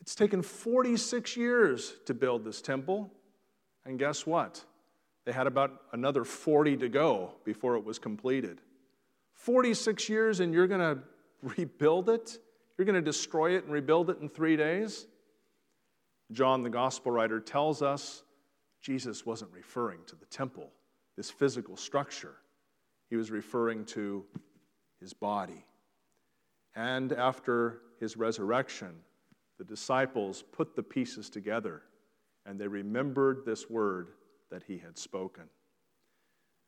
It's 0.00 0.16
taken 0.16 0.42
46 0.42 1.36
years 1.36 1.94
to 2.06 2.14
build 2.14 2.44
this 2.44 2.60
temple. 2.60 3.12
And 3.84 4.00
guess 4.00 4.26
what? 4.26 4.64
They 5.24 5.32
had 5.32 5.46
about 5.46 5.82
another 5.92 6.24
40 6.24 6.78
to 6.78 6.88
go 6.88 7.34
before 7.44 7.76
it 7.76 7.84
was 7.84 8.00
completed. 8.00 8.60
46 9.40 10.08
years, 10.08 10.40
and 10.40 10.52
you're 10.54 10.66
going 10.66 10.80
to 10.96 10.98
rebuild 11.42 12.08
it? 12.08 12.38
You're 12.76 12.86
going 12.86 12.94
to 12.94 13.02
destroy 13.02 13.56
it 13.56 13.64
and 13.64 13.72
rebuild 13.72 14.10
it 14.10 14.18
in 14.20 14.28
three 14.28 14.56
days? 14.56 15.06
John, 16.32 16.62
the 16.62 16.70
gospel 16.70 17.12
writer, 17.12 17.40
tells 17.40 17.82
us 17.82 18.22
Jesus 18.80 19.26
wasn't 19.26 19.52
referring 19.52 20.00
to 20.06 20.16
the 20.16 20.26
temple, 20.26 20.70
this 21.16 21.30
physical 21.30 21.76
structure. 21.76 22.36
He 23.10 23.16
was 23.16 23.30
referring 23.30 23.84
to 23.86 24.24
his 25.00 25.12
body. 25.12 25.66
And 26.74 27.12
after 27.12 27.80
his 27.98 28.16
resurrection, 28.16 28.94
the 29.58 29.64
disciples 29.64 30.42
put 30.52 30.76
the 30.76 30.82
pieces 30.82 31.28
together 31.28 31.82
and 32.46 32.58
they 32.58 32.66
remembered 32.66 33.44
this 33.44 33.68
word 33.68 34.08
that 34.50 34.62
he 34.62 34.78
had 34.78 34.96
spoken. 34.98 35.44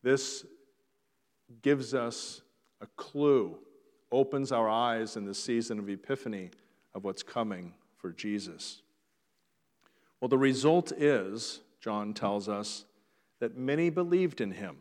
This 0.02 0.44
gives 1.62 1.94
us 1.94 2.42
a 2.82 2.86
clue, 2.96 3.56
opens 4.10 4.52
our 4.52 4.68
eyes 4.68 5.16
in 5.16 5.24
the 5.24 5.34
season 5.34 5.78
of 5.78 5.88
Epiphany 5.88 6.50
of 6.94 7.04
what's 7.04 7.22
coming 7.22 7.72
for 7.96 8.12
Jesus. 8.12 8.82
Well, 10.20 10.28
the 10.28 10.36
result 10.36 10.92
is, 10.92 11.60
John 11.80 12.12
tells 12.12 12.48
us, 12.48 12.84
that 13.40 13.56
many 13.56 13.88
believed 13.88 14.40
in 14.40 14.50
him, 14.50 14.76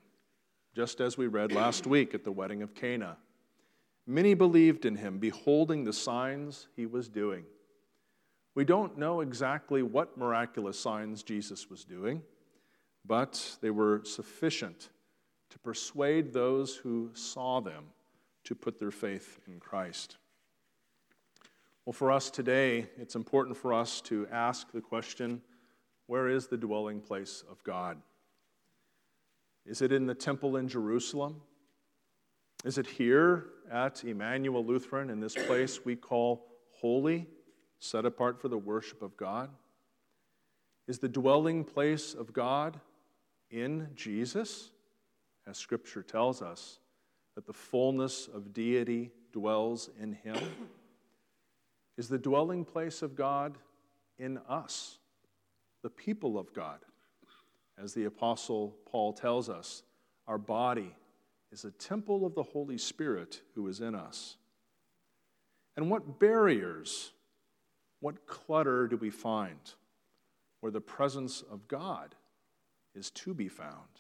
just 0.76 1.00
as 1.00 1.18
we 1.18 1.28
read 1.28 1.52
last 1.52 1.88
week 1.88 2.14
at 2.14 2.24
the 2.24 2.32
wedding 2.32 2.62
of 2.62 2.76
Cana. 2.76 3.18
Many 4.06 4.34
believed 4.34 4.86
in 4.86 4.96
him, 4.96 5.20
beholding 5.20 5.84
the 5.84 5.94
signs 5.94 6.68
he 6.76 6.86
was 6.86 7.08
doing. 7.08 7.46
We 8.56 8.66
don't 8.66 8.98
know 8.98 9.22
exactly 9.22 9.82
what 9.82 10.18
miraculous 10.18 10.80
signs 10.80 11.24
Jesus 11.24 11.70
was 11.70 11.86
doing, 11.86 12.22
but 13.06 13.58
they 13.62 13.70
were 13.70 14.02
sufficient 14.04 14.90
to 15.52 15.60
persuade 15.60 16.34
those 16.34 16.76
who 16.76 17.12
saw 17.14 17.62
them 17.62 17.86
to 18.44 18.56
put 18.56 18.80
their 18.80 18.92
faith 18.92 19.40
in 19.48 19.60
Christ. 19.60 20.18
Well, 21.86 21.94
for 21.94 22.12
us 22.12 22.30
today, 22.30 22.88
it's 22.98 23.16
important 23.16 23.58
for 23.58 23.74
us 23.74 24.02
to 24.02 24.28
ask 24.32 24.72
the 24.72 24.82
question 24.82 25.42
where 26.08 26.28
is 26.28 26.48
the 26.48 26.58
dwelling 26.58 27.00
place 27.00 27.44
of 27.50 27.64
God? 27.64 27.98
Is 29.66 29.82
it 29.82 29.92
in 29.92 30.08
the 30.08 30.16
temple 30.16 30.58
in 30.58 30.68
Jerusalem? 30.68 31.42
Is 32.66 32.78
it 32.78 32.88
here 32.88 33.46
at 33.72 34.04
Emmanuel 34.04 34.66
Lutheran 34.66 35.10
in 35.10 35.20
this 35.20 35.36
place 35.36 35.86
we 35.86 35.96
call 35.96 36.48
holy? 36.72 37.28
set 37.82 38.06
apart 38.06 38.40
for 38.40 38.48
the 38.48 38.58
worship 38.58 39.02
of 39.02 39.18
God? 39.18 39.50
Is 40.88 41.00
the 41.00 41.10
dwelling 41.10 41.64
place 41.64 42.14
of 42.14 42.32
God 42.32 42.80
in 43.50 43.90
Jesus? 43.96 44.72
As 45.48 45.58
Scripture 45.58 46.04
tells 46.04 46.42
us, 46.42 46.80
that 47.36 47.46
the 47.46 47.54
fullness 47.54 48.28
of 48.28 48.54
deity 48.54 49.12
dwells 49.32 49.90
in 50.00 50.14
him. 50.14 50.38
Is 51.98 52.08
the 52.08 52.18
dwelling 52.18 52.66
place 52.66 53.02
of 53.02 53.16
God 53.16 53.58
in 54.18 54.38
us, 54.50 54.98
the 55.84 55.90
people 55.90 56.38
of 56.38 56.54
God? 56.54 56.80
As 57.78 57.94
the 57.94 58.06
Apostle 58.06 58.76
Paul 58.86 59.14
tells 59.14 59.50
us, 59.50 59.84
our 60.28 60.38
body 60.38 60.96
is 61.52 61.66
a 61.66 61.72
temple 61.72 62.26
of 62.26 62.36
the 62.36 62.44
Holy 62.44 62.78
Spirit 62.78 63.42
who 63.56 63.68
is 63.68 63.82
in 63.82 63.96
us. 63.96 64.36
And 65.76 65.90
what 65.90 66.20
barriers 66.20 67.12
what 68.02 68.26
clutter 68.26 68.88
do 68.88 68.98
we 68.98 69.12
find 69.12 69.60
where 70.60 70.72
the 70.72 70.82
presence 70.82 71.44
of 71.50 71.68
God 71.68 72.16
is 72.96 73.12
to 73.12 73.34
be 73.34 73.48
found? 73.48 73.91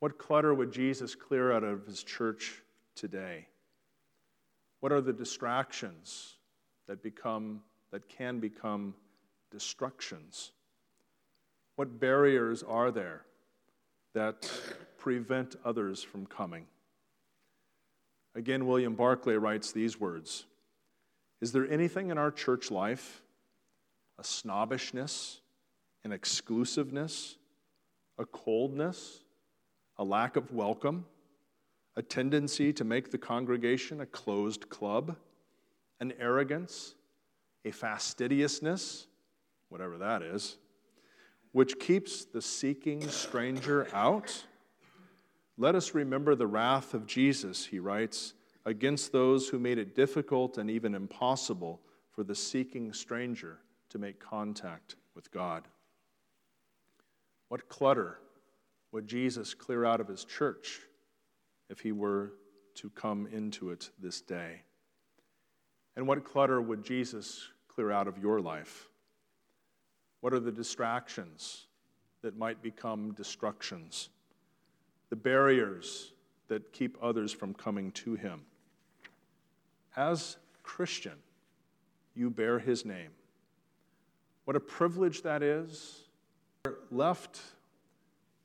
What 0.00 0.18
clutter 0.18 0.54
would 0.54 0.72
Jesus 0.72 1.14
clear 1.14 1.52
out 1.52 1.64
of 1.64 1.86
his 1.86 2.02
church 2.02 2.62
today? 2.94 3.48
What 4.80 4.92
are 4.92 5.00
the 5.00 5.12
distractions 5.12 6.34
that 6.86 7.02
become 7.02 7.62
that 7.90 8.08
can 8.08 8.38
become 8.38 8.94
destructions? 9.50 10.52
What 11.76 11.98
barriers 11.98 12.62
are 12.62 12.90
there 12.90 13.24
that 14.14 14.50
prevent 14.98 15.56
others 15.64 16.02
from 16.02 16.26
coming? 16.26 16.66
Again, 18.34 18.66
William 18.66 18.94
Barclay 18.94 19.34
writes 19.34 19.72
these 19.72 19.98
words 19.98 20.44
is 21.40 21.52
there 21.52 21.68
anything 21.70 22.10
in 22.10 22.18
our 22.18 22.30
church 22.30 22.70
life, 22.70 23.22
a 24.18 24.24
snobbishness, 24.24 25.40
an 26.04 26.12
exclusiveness, 26.12 27.36
a 28.18 28.24
coldness, 28.24 29.20
a 29.98 30.04
lack 30.04 30.36
of 30.36 30.52
welcome, 30.52 31.04
a 31.96 32.02
tendency 32.02 32.72
to 32.72 32.84
make 32.84 33.10
the 33.10 33.18
congregation 33.18 34.00
a 34.00 34.06
closed 34.06 34.68
club, 34.68 35.16
an 36.00 36.12
arrogance, 36.20 36.94
a 37.64 37.70
fastidiousness, 37.70 39.08
whatever 39.68 39.98
that 39.98 40.22
is, 40.22 40.58
which 41.52 41.78
keeps 41.80 42.24
the 42.24 42.40
seeking 42.40 43.08
stranger 43.08 43.88
out? 43.92 44.44
Let 45.56 45.74
us 45.74 45.94
remember 45.94 46.34
the 46.34 46.46
wrath 46.46 46.94
of 46.94 47.06
Jesus, 47.06 47.66
he 47.66 47.80
writes 47.80 48.34
against 48.64 49.12
those 49.12 49.48
who 49.48 49.58
made 49.58 49.78
it 49.78 49.96
difficult 49.96 50.58
and 50.58 50.70
even 50.70 50.94
impossible 50.94 51.80
for 52.10 52.22
the 52.22 52.34
seeking 52.34 52.92
stranger 52.92 53.58
to 53.88 53.98
make 53.98 54.20
contact 54.20 54.96
with 55.14 55.30
God? 55.32 55.66
What 57.48 57.68
clutter 57.68 58.18
would 58.92 59.06
Jesus 59.06 59.54
clear 59.54 59.84
out 59.84 60.00
of 60.00 60.08
his 60.08 60.24
church 60.24 60.80
if 61.68 61.80
he 61.80 61.92
were 61.92 62.32
to 62.76 62.90
come 62.90 63.26
into 63.32 63.70
it 63.70 63.90
this 64.00 64.20
day? 64.20 64.62
And 65.96 66.06
what 66.06 66.24
clutter 66.24 66.60
would 66.60 66.84
Jesus 66.84 67.48
clear 67.66 67.90
out 67.90 68.06
of 68.06 68.18
your 68.18 68.40
life? 68.40 68.88
What 70.20 70.32
are 70.32 70.40
the 70.40 70.52
distractions 70.52 71.66
that 72.22 72.36
might 72.38 72.62
become 72.62 73.12
destructions? 73.12 74.08
The 75.10 75.16
barriers 75.16 76.12
that 76.48 76.72
keep 76.72 76.96
others 77.02 77.32
from 77.32 77.54
coming 77.54 77.92
to 77.92 78.14
him? 78.14 78.42
As 79.96 80.36
Christian, 80.62 81.18
you 82.14 82.30
bear 82.30 82.58
his 82.58 82.84
name. 82.84 83.10
What 84.44 84.56
a 84.56 84.60
privilege 84.60 85.22
that 85.22 85.42
is. 85.42 86.04
Left, 86.90 87.40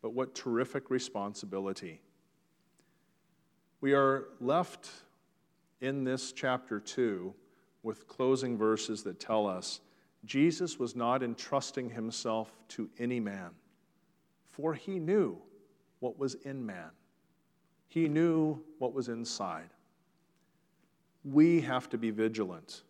but 0.03 0.13
what 0.13 0.35
terrific 0.35 0.91
responsibility. 0.91 2.01
We 3.79 3.93
are 3.93 4.25
left 4.41 4.91
in 5.79 6.03
this 6.03 6.33
chapter 6.33 6.79
2 6.79 7.33
with 7.83 8.07
closing 8.07 8.57
verses 8.57 9.01
that 9.03 9.19
tell 9.19 9.47
us 9.47 9.79
Jesus 10.25 10.77
was 10.77 10.95
not 10.95 11.23
entrusting 11.23 11.89
himself 11.89 12.51
to 12.69 12.89
any 12.99 13.21
man, 13.21 13.51
for 14.49 14.73
he 14.73 14.99
knew 14.99 15.37
what 16.01 16.19
was 16.19 16.35
in 16.35 16.65
man, 16.65 16.91
he 17.87 18.09
knew 18.09 18.61
what 18.79 18.93
was 18.93 19.07
inside. 19.07 19.69
We 21.23 21.61
have 21.61 21.89
to 21.91 21.97
be 21.97 22.11
vigilant, 22.11 22.83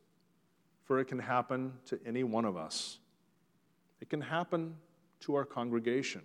for 0.84 1.00
it 1.00 1.06
can 1.06 1.20
happen 1.20 1.74
to 1.86 2.00
any 2.08 2.24
one 2.24 2.46
of 2.46 2.58
us. 2.58 2.98
It 4.02 4.10
can 4.10 4.22
happen 4.22 4.76
to 5.22 5.36
our 5.36 5.46
congregation. 5.46 6.24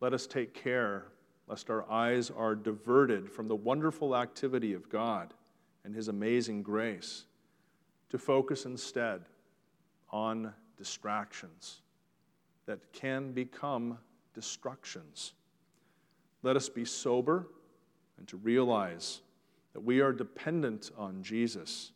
Let 0.00 0.12
us 0.12 0.26
take 0.26 0.54
care 0.54 1.06
lest 1.48 1.70
our 1.70 1.88
eyes 1.90 2.30
are 2.30 2.54
diverted 2.54 3.30
from 3.30 3.48
the 3.48 3.56
wonderful 3.56 4.16
activity 4.16 4.72
of 4.74 4.88
God 4.88 5.32
and 5.84 5.94
His 5.94 6.08
amazing 6.08 6.62
grace 6.62 7.24
to 8.10 8.18
focus 8.18 8.64
instead 8.64 9.22
on 10.10 10.52
distractions 10.76 11.80
that 12.66 12.92
can 12.92 13.32
become 13.32 13.98
destructions. 14.34 15.32
Let 16.42 16.56
us 16.56 16.68
be 16.68 16.84
sober 16.84 17.48
and 18.18 18.26
to 18.28 18.36
realize 18.36 19.20
that 19.72 19.80
we 19.80 20.00
are 20.00 20.12
dependent 20.12 20.90
on 20.96 21.22
Jesus 21.22 21.92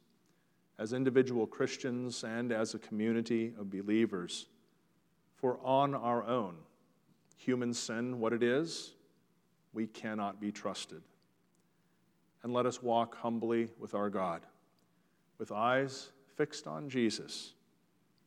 as 0.79 0.93
individual 0.93 1.47
Christians 1.47 2.25
and 2.25 2.53
as 2.53 2.75
a 2.75 2.79
community 2.79 3.53
of 3.59 3.71
believers. 3.71 4.47
For 5.37 5.59
on 5.63 5.95
our 5.95 6.27
own, 6.27 6.57
human 7.41 7.73
sin, 7.73 8.21
what 8.21 8.33
it 8.35 8.43
is, 8.43 8.93
we 9.73 9.87
cannot 9.87 10.41
be 10.41 10.53
trusted. 10.53 11.01
And 12.43 12.53
let 12.53 12.67
us 12.67 12.83
walk 12.83 13.17
humbly 13.17 13.69
with 13.79 13.95
our 13.95 14.11
God, 14.11 14.43
with 15.39 15.51
eyes 15.51 16.11
fixed 16.37 16.67
on 16.67 16.91
Jesus, 16.91 17.55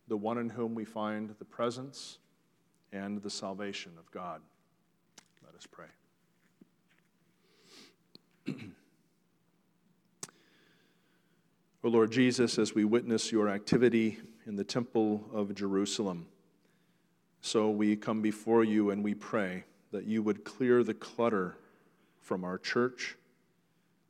the 0.08 0.18
one 0.18 0.38
in 0.38 0.50
whom 0.50 0.74
we 0.74 0.84
find 0.84 1.36
the 1.38 1.46
presence 1.46 2.18
and 2.92 3.22
the 3.22 3.30
salvation 3.30 3.92
of 4.00 4.10
God. 4.12 4.42
Let 5.46 5.56
us 5.56 5.68
pray. 5.68 5.88
O 11.86 11.90
Lord 11.90 12.14
Jesus, 12.14 12.58
as 12.58 12.74
we 12.74 12.86
witness 12.86 13.30
your 13.30 13.50
activity 13.50 14.18
in 14.46 14.56
the 14.56 14.64
temple 14.64 15.26
of 15.34 15.54
Jerusalem, 15.54 16.28
so 17.46 17.70
we 17.70 17.98
come 17.98 18.22
before 18.22 18.64
you 18.64 18.90
and 18.90 19.04
we 19.04 19.14
pray 19.14 19.66
that 19.92 20.06
you 20.06 20.24
would 20.24 20.46
clear 20.46 20.82
the 20.82 20.94
clutter 20.94 21.58
from 22.22 22.46
our 22.46 22.58
church, 22.58 23.18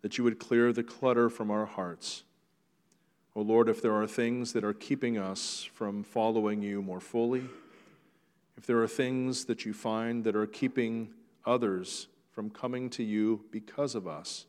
that 0.04 0.20
you 0.20 0.24
would 0.24 0.38
clear 0.38 0.72
the 0.72 0.84
clutter 0.84 1.32
from 1.32 1.50
our 1.50 1.66
hearts. 1.66 2.24
O 3.36 3.40
oh 3.40 3.44
Lord, 3.44 3.70
if 3.70 3.82
there 3.82 3.96
are 3.96 4.06
things 4.06 4.54
that 4.54 4.64
are 4.64 4.72
keeping 4.72 5.18
us 5.18 5.68
from 5.74 6.04
following 6.04 6.62
you 6.62 6.84
more 6.84 7.00
fully, 7.00 7.44
if 8.56 8.68
there 8.68 8.80
are 8.84 8.88
things 8.88 9.46
that 9.46 9.66
you 9.66 9.74
find 9.74 10.24
that 10.26 10.36
are 10.36 10.46
keeping 10.46 11.10
others 11.44 12.08
from 12.34 12.52
coming 12.52 12.88
to 12.92 13.04
you 13.04 13.44
because 13.50 13.96
of 13.96 14.08
us, 14.08 14.46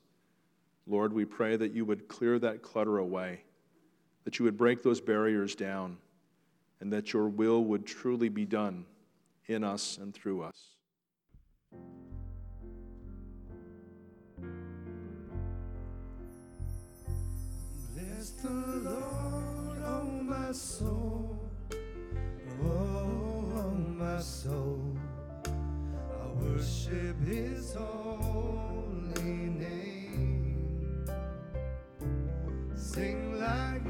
Lord, 0.87 1.15
we 1.15 1.25
pray 1.25 1.57
that 1.57 1.73
you 1.73 1.87
would 1.87 2.07
clear 2.07 2.39
that 2.39 2.61
clutter 2.61 2.99
away, 2.99 3.45
that 4.25 4.39
you 4.39 4.45
would 4.45 4.59
break 4.59 4.83
those 4.83 5.01
barriers 5.01 5.55
down 5.55 5.97
and 6.81 6.93
that 6.93 7.13
your 7.13 7.29
will 7.29 7.65
would 7.65 7.87
truly 7.87 8.29
be 8.29 8.45
done 8.45 8.85
in 9.47 9.65
us 9.65 9.99
and 9.99 10.15
through 10.15 10.43
us. 10.43 10.77
Bless 17.95 18.31
the 18.31 18.51
Lord, 18.51 19.79
oh 19.85 20.05
my 20.23 20.53
soul, 20.53 21.39
oh, 22.63 23.71
my 23.99 24.21
soul. 24.21 24.97
I 25.47 26.27
worship 26.43 27.21
His 27.25 27.75
holy 27.75 29.23
name. 29.23 31.07
Sing 32.77 33.39
like 33.41 33.85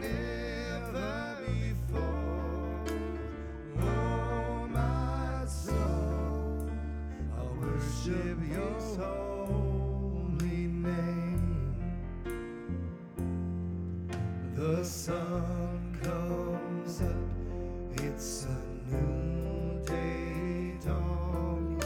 The 14.85 14.91
sun 14.91 15.99
comes 16.03 17.01
up, 17.01 18.05
it's 18.05 18.45
a 18.45 18.93
new 18.95 19.82
day 19.82 20.76
dawning. 20.85 21.82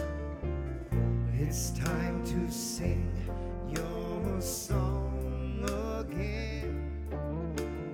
It's 1.39 1.71
time 1.79 2.25
to 2.25 2.51
sing 2.51 3.13
your 3.71 4.41
song 4.41 5.65
again. 6.01 6.91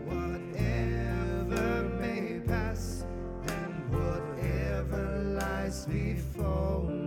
Whatever 0.06 1.66
may 2.00 2.40
pass 2.48 3.04
and 3.46 3.74
whatever 3.92 5.22
lies 5.38 5.84
before 5.84 7.03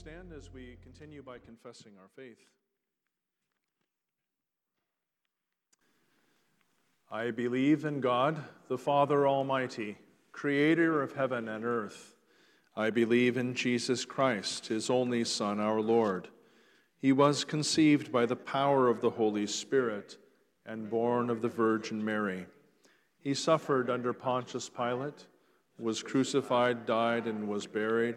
stand 0.00 0.32
as 0.34 0.50
we 0.54 0.78
continue 0.82 1.22
by 1.22 1.36
confessing 1.36 1.92
our 2.00 2.08
faith. 2.16 2.38
I 7.12 7.30
believe 7.30 7.84
in 7.84 8.00
God, 8.00 8.42
the 8.68 8.78
Father 8.78 9.28
Almighty, 9.28 9.98
creator 10.32 11.02
of 11.02 11.12
heaven 11.12 11.50
and 11.50 11.66
earth. 11.66 12.14
I 12.74 12.88
believe 12.88 13.36
in 13.36 13.54
Jesus 13.54 14.06
Christ, 14.06 14.68
his 14.68 14.88
only 14.88 15.22
Son, 15.22 15.60
our 15.60 15.82
Lord. 15.82 16.28
He 16.96 17.12
was 17.12 17.44
conceived 17.44 18.10
by 18.10 18.24
the 18.24 18.36
power 18.36 18.88
of 18.88 19.02
the 19.02 19.10
Holy 19.10 19.46
Spirit 19.46 20.16
and 20.64 20.88
born 20.88 21.28
of 21.28 21.42
the 21.42 21.48
Virgin 21.50 22.02
Mary. 22.02 22.46
He 23.18 23.34
suffered 23.34 23.90
under 23.90 24.14
Pontius 24.14 24.70
Pilate, 24.70 25.26
was 25.78 26.02
crucified, 26.02 26.86
died, 26.86 27.26
and 27.26 27.46
was 27.46 27.66
buried. 27.66 28.16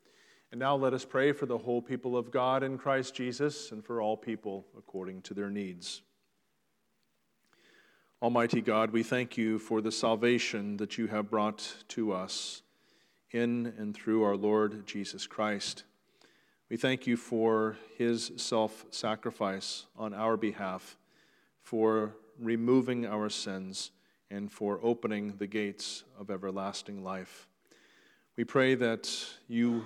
And 0.51 0.59
now 0.59 0.75
let 0.75 0.93
us 0.93 1.05
pray 1.05 1.31
for 1.31 1.45
the 1.45 1.57
whole 1.57 1.81
people 1.81 2.17
of 2.17 2.29
God 2.29 2.61
in 2.61 2.77
Christ 2.77 3.15
Jesus 3.15 3.71
and 3.71 3.85
for 3.85 4.01
all 4.01 4.17
people 4.17 4.65
according 4.77 5.21
to 5.23 5.33
their 5.33 5.49
needs. 5.49 6.01
Almighty 8.21 8.59
God, 8.59 8.91
we 8.91 9.01
thank 9.01 9.37
you 9.37 9.59
for 9.59 9.79
the 9.79 9.93
salvation 9.93 10.75
that 10.77 10.97
you 10.97 11.07
have 11.07 11.29
brought 11.29 11.75
to 11.87 12.11
us 12.11 12.63
in 13.31 13.73
and 13.77 13.95
through 13.95 14.23
our 14.23 14.35
Lord 14.35 14.85
Jesus 14.85 15.25
Christ. 15.25 15.85
We 16.69 16.75
thank 16.75 17.07
you 17.07 17.15
for 17.15 17.77
his 17.97 18.33
self 18.35 18.85
sacrifice 18.91 19.85
on 19.97 20.13
our 20.13 20.35
behalf, 20.35 20.97
for 21.61 22.17
removing 22.37 23.05
our 23.05 23.29
sins, 23.29 23.91
and 24.29 24.51
for 24.51 24.81
opening 24.83 25.35
the 25.37 25.47
gates 25.47 26.03
of 26.19 26.29
everlasting 26.29 27.03
life. 27.05 27.47
We 28.35 28.43
pray 28.43 28.75
that 28.75 29.09
you 29.47 29.85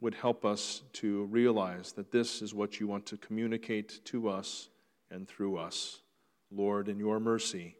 would 0.00 0.14
help 0.14 0.44
us 0.44 0.82
to 0.94 1.24
realize 1.24 1.92
that 1.92 2.10
this 2.10 2.42
is 2.42 2.54
what 2.54 2.80
you 2.80 2.86
want 2.86 3.06
to 3.06 3.16
communicate 3.16 4.00
to 4.06 4.28
us 4.28 4.68
and 5.10 5.28
through 5.28 5.58
us. 5.58 6.00
Lord, 6.50 6.88
in 6.88 6.98
your 6.98 7.20
mercy. 7.20 7.76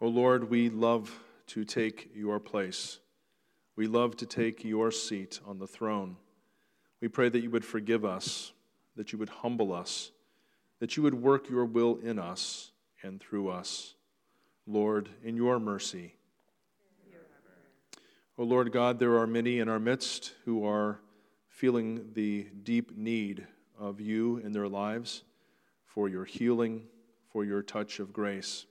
O 0.00 0.08
Lord, 0.08 0.48
we 0.48 0.70
love 0.70 1.20
to 1.48 1.64
take 1.64 2.10
your 2.14 2.40
place. 2.40 3.00
We 3.76 3.86
love 3.86 4.16
to 4.16 4.26
take 4.26 4.64
your 4.64 4.90
seat 4.90 5.40
on 5.46 5.58
the 5.58 5.66
throne. 5.66 6.16
We 7.00 7.08
pray 7.08 7.28
that 7.28 7.40
you 7.40 7.50
would 7.50 7.64
forgive 7.64 8.04
us, 8.04 8.52
that 8.96 9.12
you 9.12 9.18
would 9.18 9.28
humble 9.28 9.72
us, 9.72 10.10
that 10.78 10.96
you 10.96 11.02
would 11.02 11.14
work 11.14 11.50
your 11.50 11.66
will 11.66 11.98
in 12.02 12.18
us 12.18 12.72
and 13.02 13.20
through 13.20 13.50
us. 13.50 13.94
Lord, 14.66 15.08
in 15.22 15.36
your 15.36 15.58
mercy. 15.58 16.14
O 18.40 18.44
Lord 18.44 18.72
God, 18.72 18.98
there 18.98 19.18
are 19.18 19.26
many 19.26 19.58
in 19.58 19.68
our 19.68 19.78
midst 19.78 20.32
who 20.46 20.66
are 20.66 20.98
feeling 21.50 22.14
the 22.14 22.46
deep 22.62 22.96
need 22.96 23.46
of 23.78 24.00
you 24.00 24.38
in 24.38 24.52
their 24.52 24.66
lives 24.66 25.24
for 25.84 26.08
your 26.08 26.24
healing, 26.24 26.86
for 27.30 27.44
your 27.44 27.60
touch 27.60 28.00
of 28.00 28.14
grace. 28.14 28.64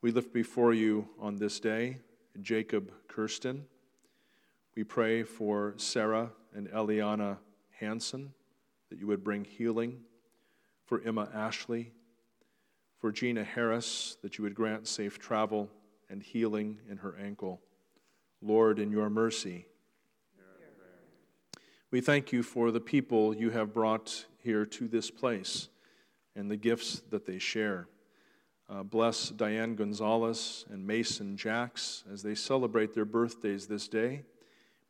We 0.00 0.10
lift 0.10 0.32
before 0.32 0.72
you 0.72 1.06
on 1.20 1.36
this 1.36 1.60
day 1.60 1.98
Jacob 2.40 2.90
Kirsten. 3.08 3.66
We 4.74 4.84
pray 4.84 5.22
for 5.22 5.74
Sarah 5.76 6.30
and 6.54 6.70
Eliana 6.70 7.36
Hanson 7.78 8.32
that 8.88 8.98
you 8.98 9.06
would 9.06 9.22
bring 9.22 9.44
healing, 9.44 10.00
for 10.86 11.02
Emma 11.04 11.28
Ashley, 11.34 11.92
for 12.96 13.12
Gina 13.12 13.44
Harris 13.44 14.16
that 14.22 14.38
you 14.38 14.44
would 14.44 14.54
grant 14.54 14.88
safe 14.88 15.18
travel 15.18 15.68
and 16.08 16.22
healing 16.22 16.78
in 16.88 16.96
her 16.96 17.18
ankle. 17.22 17.60
Lord, 18.40 18.78
in 18.78 18.90
your 18.90 19.10
mercy. 19.10 19.66
We 21.90 22.00
thank 22.00 22.32
you 22.32 22.42
for 22.42 22.70
the 22.70 22.80
people 22.80 23.34
you 23.34 23.50
have 23.50 23.72
brought 23.72 24.26
here 24.42 24.66
to 24.66 24.88
this 24.88 25.10
place 25.10 25.68
and 26.36 26.50
the 26.50 26.56
gifts 26.56 27.02
that 27.10 27.24
they 27.24 27.38
share. 27.38 27.88
Uh, 28.68 28.82
bless 28.82 29.30
Diane 29.30 29.74
Gonzalez 29.74 30.66
and 30.70 30.86
Mason 30.86 31.36
Jacks 31.36 32.04
as 32.12 32.22
they 32.22 32.34
celebrate 32.34 32.92
their 32.92 33.06
birthdays 33.06 33.66
this 33.66 33.88
day. 33.88 34.24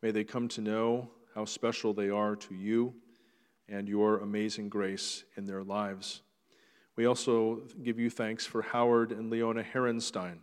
May 0.01 0.11
they 0.11 0.25
come 0.25 0.49
to 0.49 0.61
know 0.61 1.09
how 1.33 1.45
special 1.45 1.93
they 1.93 2.09
are 2.09 2.35
to 2.35 2.53
you 2.53 2.93
and 3.69 3.87
your 3.87 4.17
amazing 4.17 4.67
grace 4.67 5.23
in 5.37 5.45
their 5.45 5.63
lives. 5.63 6.21
We 6.97 7.05
also 7.05 7.61
give 7.81 7.97
you 7.97 8.09
thanks 8.09 8.45
for 8.45 8.61
Howard 8.61 9.13
and 9.13 9.29
Leona 9.29 9.63
Herenstein, 9.63 10.39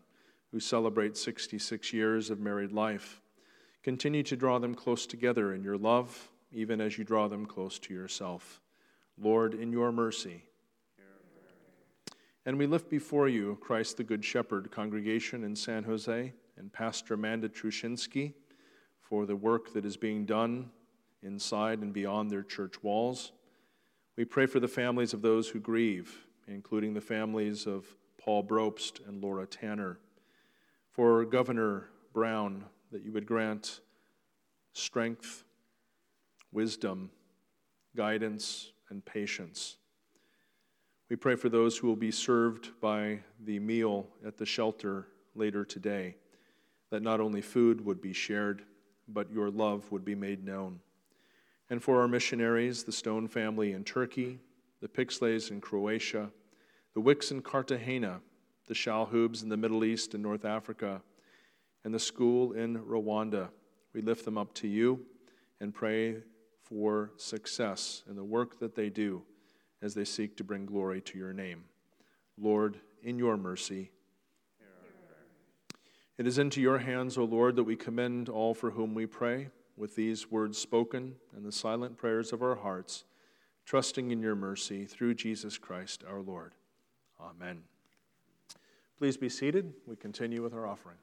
who 0.53 0.61
celebrate 0.61 1.17
66 1.17 1.93
years 1.93 2.31
of 2.31 2.41
married 2.41 2.73
life. 2.73 3.21
Continue 3.83 4.23
to 4.25 4.37
draw 4.37 4.59
them 4.59 4.75
close 4.75 5.07
together 5.07 5.55
in 5.55 5.63
your 5.63 5.77
love, 5.77 6.31
even 6.53 6.81
as 6.81 6.99
you 6.99 7.05
draw 7.05 7.29
them 7.29 7.47
close 7.47 7.79
to 7.81 7.95
yourself. 7.95 8.61
Lord, 9.19 9.55
in 9.55 9.73
your 9.73 9.93
mercy, 9.93 10.43
and 12.47 12.59
we 12.59 12.67
lift 12.67 12.89
before 12.89 13.29
you 13.29 13.59
Christ 13.61 13.97
the 13.97 14.05
Good 14.05 14.25
Shepherd 14.25 14.71
congregation 14.71 15.43
in 15.43 15.57
San 15.57 15.83
Jose 15.83 16.33
and 16.57 16.73
Pastor 16.73 17.15
Amanda 17.15 17.49
Trushinsky 17.49 18.35
for 19.01 19.27
the 19.27 19.35
work 19.35 19.73
that 19.73 19.85
is 19.85 19.97
being 19.97 20.25
done 20.25 20.71
inside 21.25 21.81
and 21.81 21.93
beyond 21.93 22.31
their 22.31 22.45
church 22.45 22.83
walls. 22.85 23.33
We 24.17 24.25
pray 24.25 24.47
for 24.47 24.61
the 24.61 24.69
families 24.69 25.13
of 25.13 25.23
those 25.23 25.49
who 25.49 25.59
grieve, 25.59 26.25
including 26.47 26.95
the 26.95 27.01
families 27.01 27.67
of 27.67 27.85
Paul 28.17 28.45
Brobst 28.45 29.07
and 29.09 29.21
Laura 29.21 29.47
Tanner. 29.47 29.99
For 30.97 31.27
Governor 31.27 31.91
Brown, 32.15 32.65
that 32.91 33.05
you 33.05 33.13
would 33.13 33.27
grant 33.27 33.81
strength, 34.73 35.45
wisdom, 36.53 37.11
guidance, 37.95 38.73
and 38.89 39.05
patience. 39.05 39.77
We 41.11 41.17
pray 41.17 41.37
for 41.37 41.51
those 41.51 41.77
who 41.77 41.87
will 41.87 41.97
be 41.97 42.11
served 42.11 42.71
by 42.81 43.19
the 43.45 43.59
meal 43.59 44.07
at 44.27 44.39
the 44.39 44.47
shelter 44.47 45.09
later 45.35 45.67
today, 45.67 46.17
that 46.89 47.03
not 47.03 47.21
only 47.21 47.43
food 47.43 47.85
would 47.85 48.01
be 48.01 48.15
shared, 48.15 48.63
but 49.07 49.31
your 49.31 49.51
love 49.51 49.93
would 49.93 50.03
be 50.03 50.15
made 50.15 50.47
known. 50.47 50.81
And 51.69 51.83
for 51.83 52.01
our 52.01 52.09
missionaries, 52.09 52.85
the 52.85 52.93
Stone 52.93 53.29
family 53.29 53.73
in 53.73 53.85
Turkey, 53.85 54.39
the 54.81 54.89
Pixleys 54.89 55.51
in 55.51 55.61
Croatia, 55.61 56.31
the 56.95 57.01
Wicks 57.01 57.31
in 57.31 57.43
Cartagena, 57.43 58.23
the 58.67 58.75
Shalhoubs 58.75 59.43
in 59.43 59.49
the 59.49 59.57
Middle 59.57 59.85
East 59.85 60.15
and 60.15 60.23
North 60.23 60.45
Africa, 60.45 61.03
and 61.85 61.95
the 61.95 61.99
school 61.99 62.53
in 62.53 62.79
Rwanda, 62.79 63.49
we 63.93 64.03
lift 64.03 64.25
them 64.25 64.37
up 64.37 64.53
to 64.55 64.69
you 64.69 65.07
and 65.61 65.73
pray 65.73 66.17
for 66.63 67.13
success 67.17 68.03
in 68.09 68.17
the 68.17 68.25
work 68.25 68.59
that 68.59 68.75
they 68.75 68.91
do 68.91 69.23
as 69.81 69.95
they 69.95 70.05
seek 70.05 70.37
to 70.37 70.45
bring 70.45 70.67
glory 70.67 71.01
to 71.01 71.19
your 71.19 71.33
name. 71.33 71.65
Lord, 72.39 72.79
in 73.03 73.19
your 73.19 73.37
mercy, 73.37 73.91
it 76.19 76.27
is 76.27 76.39
into 76.39 76.61
your 76.61 76.79
hands, 76.79 77.19
O 77.19 77.25
Lord, 77.25 77.57
that 77.57 77.65
we 77.65 77.77
commend 77.77 78.29
all 78.29 78.55
for 78.55 78.71
whom 78.71 78.95
we 78.95 79.07
pray, 79.07 79.51
with 79.77 79.95
these 79.95 80.31
words 80.31 80.57
spoken 80.57 81.15
and 81.37 81.45
the 81.45 81.53
silent 81.53 81.99
prayers 81.99 82.33
of 82.33 82.43
our 82.43 82.57
hearts, 82.57 83.05
trusting 83.67 84.11
in 84.11 84.23
your 84.23 84.35
mercy 84.35 84.87
through 84.87 85.15
Jesus 85.15 85.59
Christ 85.59 86.03
our 86.09 86.21
Lord. 86.21 86.55
Amen. 87.21 87.76
Please 88.99 89.17
be 89.17 89.29
seated. 89.29 89.73
We 89.87 89.97
continue 89.97 90.43
with 90.43 90.55
our 90.55 90.67
offering. 90.67 90.97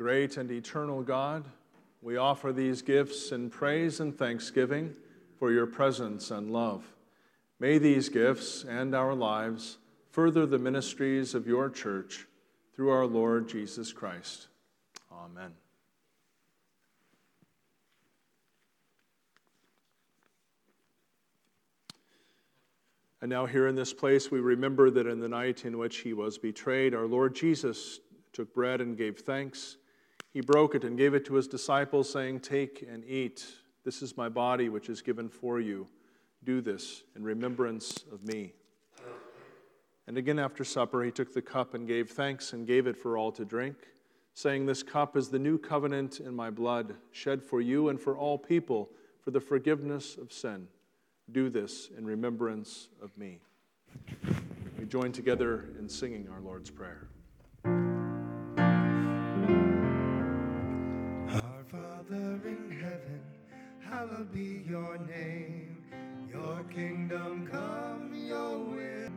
Great 0.00 0.38
and 0.38 0.50
eternal 0.50 1.02
God, 1.02 1.44
we 2.00 2.16
offer 2.16 2.54
these 2.54 2.80
gifts 2.80 3.32
in 3.32 3.50
praise 3.50 4.00
and 4.00 4.16
thanksgiving 4.16 4.96
for 5.38 5.52
your 5.52 5.66
presence 5.66 6.30
and 6.30 6.50
love. 6.50 6.82
May 7.58 7.76
these 7.76 8.08
gifts 8.08 8.64
and 8.64 8.94
our 8.94 9.14
lives 9.14 9.76
further 10.10 10.46
the 10.46 10.58
ministries 10.58 11.34
of 11.34 11.46
your 11.46 11.68
church 11.68 12.26
through 12.74 12.88
our 12.88 13.04
Lord 13.04 13.46
Jesus 13.46 13.92
Christ. 13.92 14.46
Amen. 15.12 15.52
And 23.20 23.28
now, 23.28 23.44
here 23.44 23.66
in 23.66 23.74
this 23.74 23.92
place, 23.92 24.30
we 24.30 24.40
remember 24.40 24.88
that 24.92 25.06
in 25.06 25.20
the 25.20 25.28
night 25.28 25.66
in 25.66 25.76
which 25.76 25.98
he 25.98 26.14
was 26.14 26.38
betrayed, 26.38 26.94
our 26.94 27.06
Lord 27.06 27.34
Jesus 27.34 28.00
took 28.32 28.54
bread 28.54 28.80
and 28.80 28.96
gave 28.96 29.18
thanks 29.18 29.76
he 30.32 30.40
broke 30.40 30.74
it 30.74 30.84
and 30.84 30.96
gave 30.96 31.14
it 31.14 31.24
to 31.26 31.34
his 31.34 31.48
disciples, 31.48 32.10
saying, 32.10 32.40
Take 32.40 32.86
and 32.88 33.04
eat. 33.04 33.46
This 33.84 34.02
is 34.02 34.16
my 34.16 34.28
body, 34.28 34.68
which 34.68 34.88
is 34.88 35.02
given 35.02 35.28
for 35.28 35.58
you. 35.60 35.88
Do 36.44 36.60
this 36.60 37.02
in 37.16 37.24
remembrance 37.24 38.04
of 38.12 38.24
me. 38.24 38.52
And 40.06 40.16
again 40.16 40.38
after 40.38 40.64
supper, 40.64 41.02
he 41.02 41.10
took 41.10 41.32
the 41.32 41.42
cup 41.42 41.74
and 41.74 41.86
gave 41.86 42.10
thanks 42.10 42.52
and 42.52 42.66
gave 42.66 42.86
it 42.86 42.96
for 42.96 43.16
all 43.16 43.30
to 43.32 43.44
drink, 43.44 43.76
saying, 44.34 44.66
This 44.66 44.82
cup 44.82 45.16
is 45.16 45.28
the 45.28 45.38
new 45.38 45.58
covenant 45.58 46.20
in 46.20 46.34
my 46.34 46.50
blood, 46.50 46.96
shed 47.12 47.42
for 47.42 47.60
you 47.60 47.88
and 47.88 48.00
for 48.00 48.16
all 48.16 48.38
people 48.38 48.90
for 49.20 49.30
the 49.30 49.40
forgiveness 49.40 50.16
of 50.16 50.32
sin. 50.32 50.68
Do 51.32 51.48
this 51.48 51.90
in 51.96 52.04
remembrance 52.04 52.88
of 53.02 53.16
me. 53.16 53.40
We 54.78 54.86
join 54.86 55.12
together 55.12 55.68
in 55.78 55.88
singing 55.88 56.28
our 56.32 56.40
Lord's 56.40 56.70
Prayer. 56.70 57.06
Hallowed 64.00 64.32
be 64.32 64.62
your 64.66 64.96
name. 64.98 65.76
Your 66.32 66.64
kingdom 66.74 67.46
come, 67.52 68.10
your 68.14 68.56
will. 68.56 69.10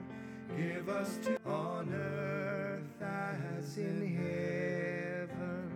Give 0.58 0.90
us 0.90 1.18
to 1.24 1.38
on 1.46 1.94
earth 1.94 3.02
as 3.02 3.78
in 3.78 4.02
heaven. 4.18 5.72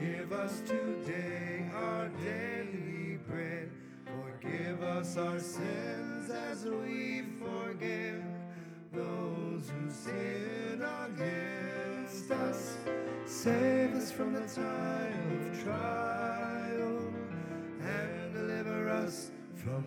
Give 0.00 0.32
us 0.32 0.62
today 0.62 1.68
our 1.74 2.08
daily 2.24 3.18
bread. 3.28 3.70
Forgive 4.06 4.82
us 4.82 5.18
our 5.18 5.38
sins 5.38 6.30
as 6.30 6.64
we 6.64 7.24
forgive 7.38 8.24
those 8.94 9.68
who 9.68 9.90
sin 9.90 10.82
against 11.04 12.30
us. 12.30 12.78
Save 13.26 13.94
us 13.94 14.10
from 14.10 14.32
the 14.32 14.46
time 14.46 15.50
of 15.50 15.62
trial 15.62 16.51
us 18.92 19.30
from 19.54 19.84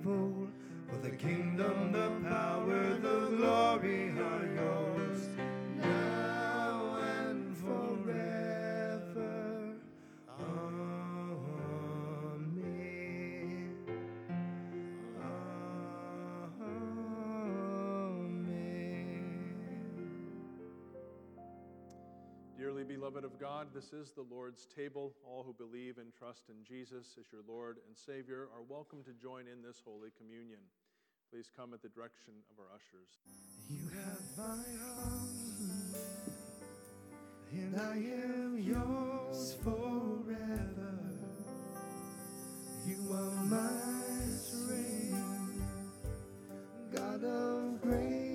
evil. 0.00 0.48
For 0.88 0.96
the 1.08 1.14
kingdom, 1.16 1.92
the 1.92 2.10
power, 2.28 2.98
the 3.00 3.36
glory 3.36 4.11
beloved 23.02 23.24
of 23.24 23.40
God, 23.40 23.66
this 23.74 23.92
is 23.92 24.12
the 24.12 24.24
Lord's 24.30 24.64
table. 24.76 25.12
All 25.26 25.42
who 25.42 25.52
believe 25.52 25.98
and 25.98 26.14
trust 26.16 26.44
in 26.48 26.54
Jesus 26.62 27.16
as 27.18 27.26
your 27.32 27.40
Lord 27.48 27.78
and 27.88 27.96
Savior 27.96 28.46
are 28.54 28.62
welcome 28.68 29.02
to 29.02 29.10
join 29.20 29.48
in 29.48 29.60
this 29.60 29.82
Holy 29.84 30.10
Communion. 30.16 30.60
Please 31.28 31.50
come 31.56 31.74
at 31.74 31.82
the 31.82 31.88
direction 31.88 32.32
of 32.48 32.60
our 32.60 32.70
ushers. 32.72 33.18
You 33.68 33.88
have 33.88 34.22
my 34.38 34.62
heart, 34.84 35.98
and 37.50 37.80
I 37.80 37.96
am 37.96 38.58
yours 38.60 39.56
forever. 39.64 41.00
You 42.86 43.12
are 43.12 43.44
my 43.46 44.28
strength, 44.38 45.66
God 46.94 47.24
of 47.24 47.82
grace 47.82 48.31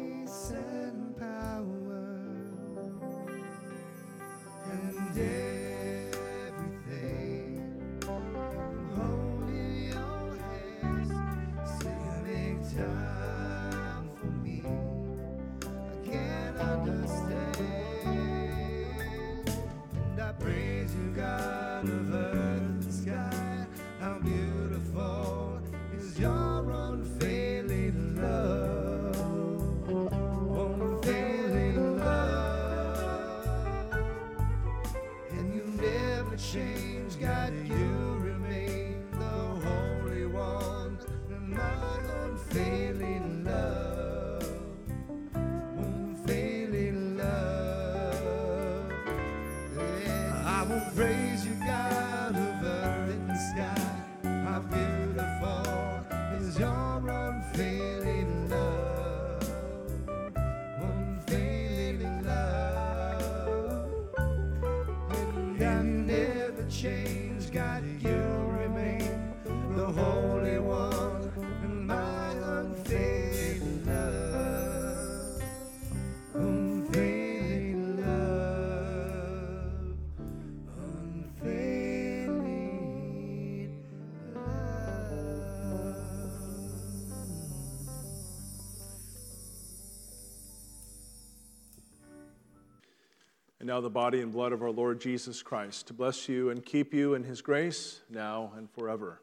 And 93.68 93.74
now 93.74 93.82
the 93.82 93.89
body 93.89 94.22
and 94.22 94.32
blood 94.32 94.53
of 94.53 94.61
our 94.61 94.72
Lord 94.72 95.01
Jesus 95.01 95.43
Christ 95.43 95.88
to 95.88 95.93
bless 95.93 96.30
you 96.30 96.51
and 96.51 96.63
keep 96.63 96.93
you 96.93 97.15
in 97.15 97.24
his 97.26 97.41
grace 97.41 97.99
now 98.09 98.53
and 98.55 98.72
forever. 98.72 99.22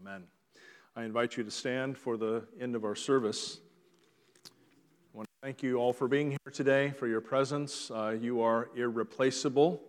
Amen. 0.00 0.22
I 0.96 1.04
invite 1.04 1.36
you 1.36 1.44
to 1.44 1.50
stand 1.50 1.98
for 1.98 2.16
the 2.16 2.42
end 2.58 2.74
of 2.74 2.86
our 2.86 2.94
service. 2.94 3.60
I 4.46 5.18
want 5.18 5.28
to 5.28 5.46
thank 5.46 5.62
you 5.62 5.76
all 5.76 5.92
for 5.92 6.08
being 6.08 6.30
here 6.30 6.52
today, 6.54 6.94
for 6.98 7.06
your 7.06 7.20
presence. 7.20 7.90
Uh, 7.90 8.16
you 8.18 8.40
are 8.40 8.70
irreplaceable. 8.74 9.82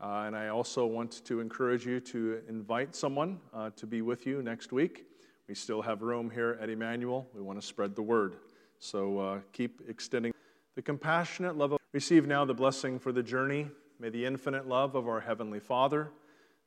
Uh, 0.00 0.24
and 0.26 0.34
I 0.34 0.48
also 0.48 0.86
want 0.86 1.22
to 1.26 1.40
encourage 1.40 1.84
you 1.84 2.00
to 2.00 2.40
invite 2.48 2.96
someone 2.96 3.38
uh, 3.52 3.68
to 3.76 3.86
be 3.86 4.00
with 4.00 4.24
you 4.24 4.40
next 4.40 4.72
week. 4.72 5.04
We 5.46 5.54
still 5.54 5.82
have 5.82 6.00
room 6.00 6.30
here 6.30 6.56
at 6.58 6.70
Emmanuel. 6.70 7.28
We 7.34 7.42
want 7.42 7.60
to 7.60 7.66
spread 7.66 7.96
the 7.96 8.02
word. 8.02 8.36
So 8.78 9.18
uh, 9.18 9.40
keep 9.52 9.82
extending 9.90 10.32
the 10.74 10.80
compassionate 10.80 11.58
love 11.58 11.72
of. 11.72 11.85
Receive 11.96 12.26
now 12.26 12.44
the 12.44 12.52
blessing 12.52 12.98
for 12.98 13.10
the 13.10 13.22
journey. 13.22 13.70
May 13.98 14.10
the 14.10 14.26
infinite 14.26 14.68
love 14.68 14.94
of 14.94 15.08
our 15.08 15.18
Heavenly 15.18 15.60
Father, 15.60 16.10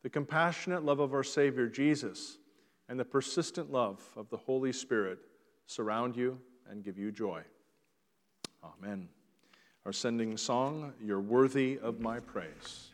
the 0.02 0.10
compassionate 0.10 0.84
love 0.84 1.00
of 1.00 1.14
our 1.14 1.24
Savior 1.24 1.68
Jesus, 1.68 2.40
and 2.88 3.00
the 3.00 3.06
persistent 3.06 3.72
love 3.72 4.02
of 4.16 4.28
the 4.32 4.38
Holy 4.38 4.74
Spirit 4.74 5.20
surround 5.68 6.16
you 6.16 6.40
and 6.68 6.84
give 6.84 6.98
you 6.98 7.12
joy. 7.12 7.44
Amen. 8.64 9.08
Our 9.86 9.94
sending 9.94 10.36
song, 10.36 10.94
You're 11.00 11.22
Worthy 11.22 11.78
of 11.78 12.00
My 12.00 12.20
Praise. 12.20 12.88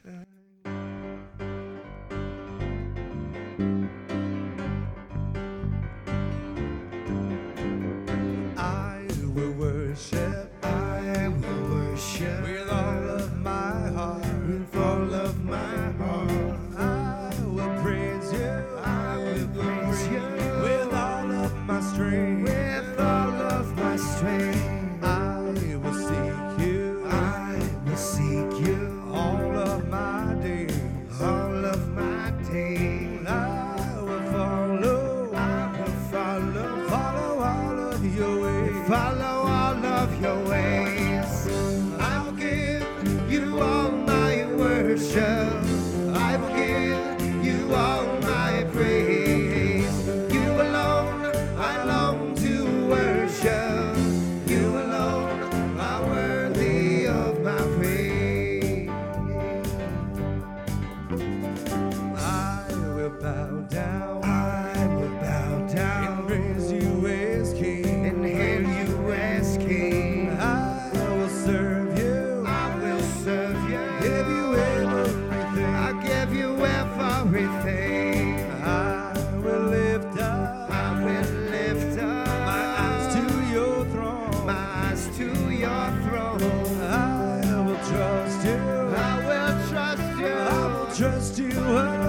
Trust 90.98 91.40
you. 91.40 92.05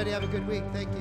Everybody 0.00 0.22
have 0.22 0.34
a 0.34 0.38
good 0.38 0.48
week. 0.48 0.64
Thank 0.72 0.98
you. 0.98 0.99